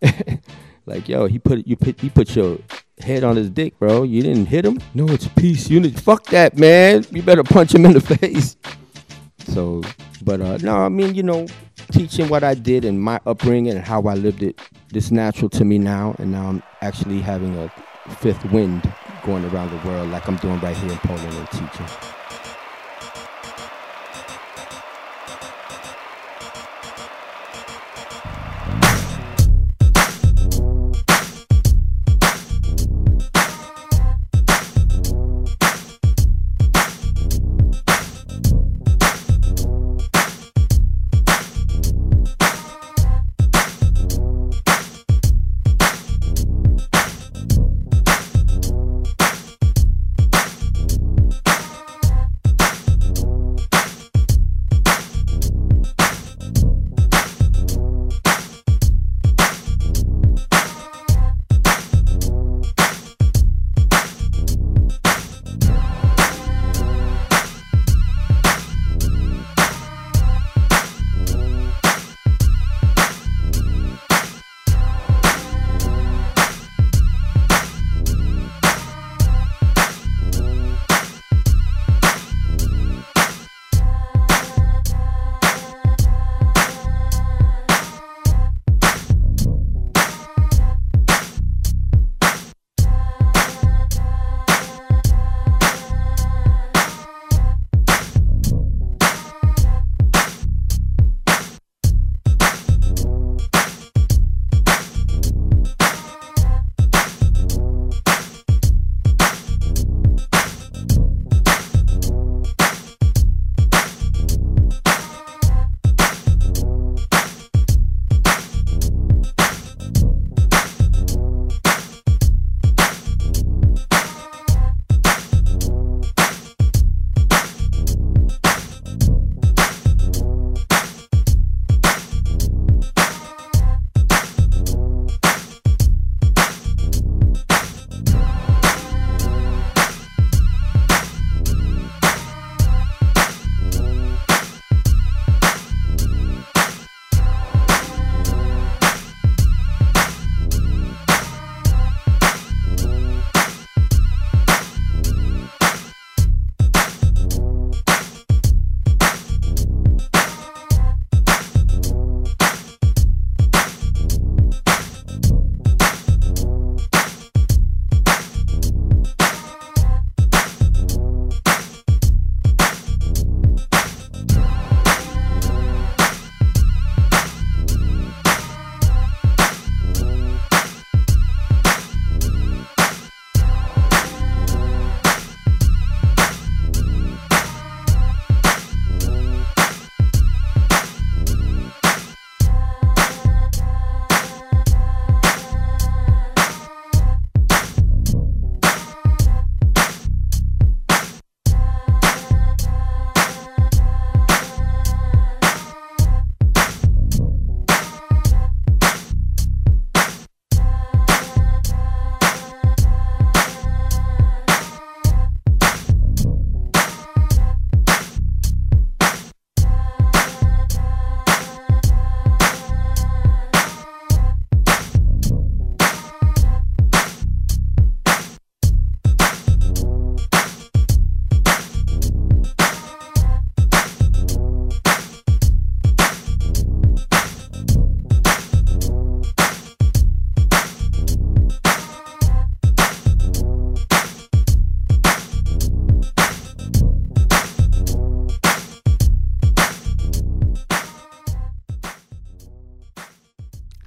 [0.86, 2.58] like, yo, he put you put he put your
[3.00, 4.02] head on his dick, bro.
[4.02, 4.78] You didn't hit him?
[4.94, 5.96] No, it's peace unity.
[5.96, 7.04] Fuck that, man.
[7.10, 8.56] You better punch him in the face.
[9.46, 9.82] So,
[10.22, 11.46] but uh, no, I mean, you know,
[11.90, 14.60] teaching what I did and my upbringing and how I lived it,
[14.90, 17.68] this natural to me now, and now I'm actually having a
[18.16, 18.92] fifth wind
[19.24, 22.11] going around the world like I'm doing right here in Poland and teaching.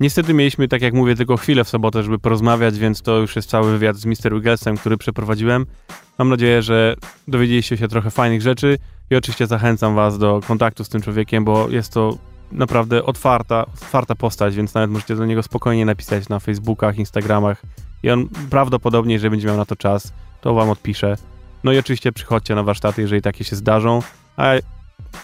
[0.06, 3.50] Niestety mieliśmy, tak jak mówię, tylko chwilę w sobotę, żeby porozmawiać, więc to już jest
[3.50, 4.34] cały wywiad z Mr.
[4.34, 5.66] Wigglesem, który przeprowadziłem.
[6.18, 6.96] Mam nadzieję, że
[7.28, 8.78] dowiedzieliście się trochę fajnych rzeczy
[9.12, 12.18] i oczywiście zachęcam was do kontaktu z tym człowiekiem, bo jest to
[12.52, 17.62] naprawdę otwarta, otwarta postać, więc nawet możecie do niego spokojnie napisać na Facebookach, Instagramach
[18.04, 21.18] i on prawdopodobnie, jeżeli będzie miał na to czas, to wam odpisze.
[21.64, 24.02] No i oczywiście przychodźcie na warsztaty, jeżeli takie się zdarzą,
[24.38, 24.54] a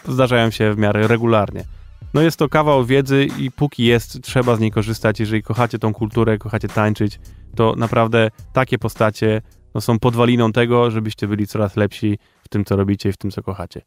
[0.07, 1.65] zdarzają się w miarę regularnie.
[2.13, 5.19] No jest to kawał wiedzy i póki jest, trzeba z niej korzystać.
[5.19, 7.19] Jeżeli kochacie tą kulturę, kochacie tańczyć,
[7.55, 9.41] to naprawdę takie postacie
[9.75, 13.31] no, są podwaliną tego, żebyście byli coraz lepsi w tym, co robicie i w tym,
[13.31, 13.81] co kochacie.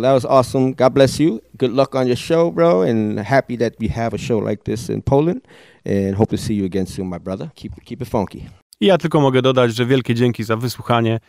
[0.00, 0.72] Well, that was awesome.
[0.72, 1.40] God bless you.
[1.58, 4.90] Good luck on your show, bro, and happy that we have a show like this
[4.90, 5.40] in Poland.
[5.84, 7.50] And hope to see you again soon, my brother.
[7.54, 8.48] Keep keep it funky.
[8.80, 11.20] I ja tylko mogę dodać, że wielkie dzięki za wysłuchanie.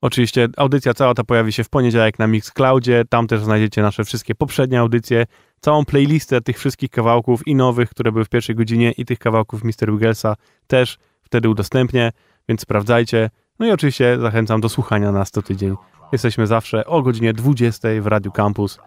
[0.00, 3.04] Oczywiście audycja cała ta pojawi się w poniedziałek na Mixcloudzie.
[3.08, 5.26] Tam też znajdziecie nasze wszystkie poprzednie audycje,
[5.60, 9.64] całą playlistę tych wszystkich kawałków i nowych, które były w pierwszej godzinie i tych kawałków
[9.64, 9.90] Mr.
[9.90, 10.36] Wigglesa
[10.66, 12.12] też wtedy udostępnię,
[12.48, 13.30] więc sprawdzajcie.
[13.58, 15.76] No i oczywiście zachęcam do słuchania nas co tydzień.
[16.12, 18.78] Jesteśmy zawsze o godzinie 20 w Radiu Campus,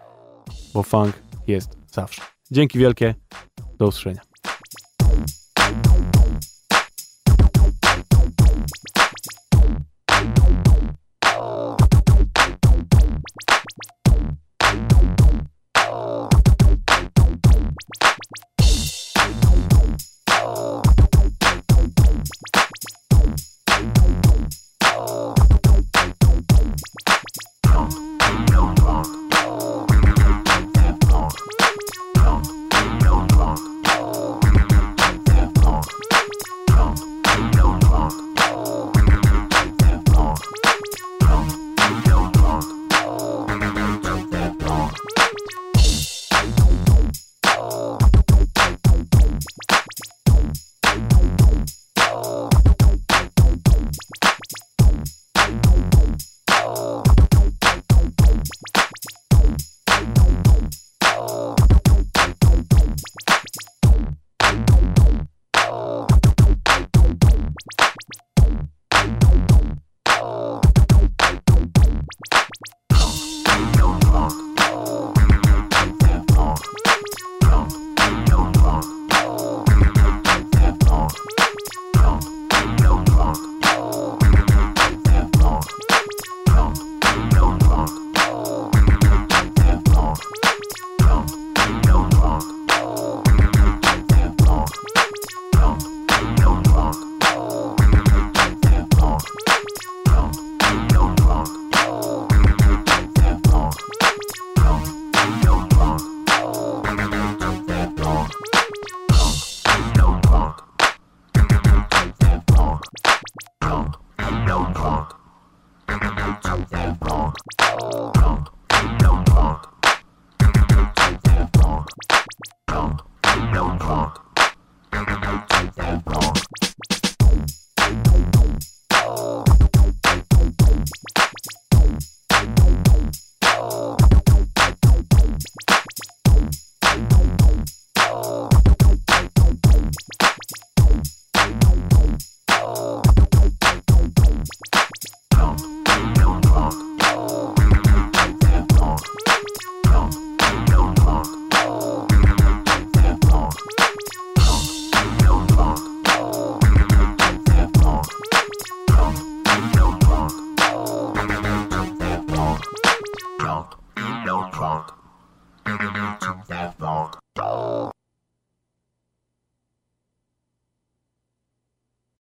[0.74, 2.22] bo funk jest zawsze.
[2.50, 3.14] Dzięki wielkie,
[3.78, 4.33] do usłyszenia.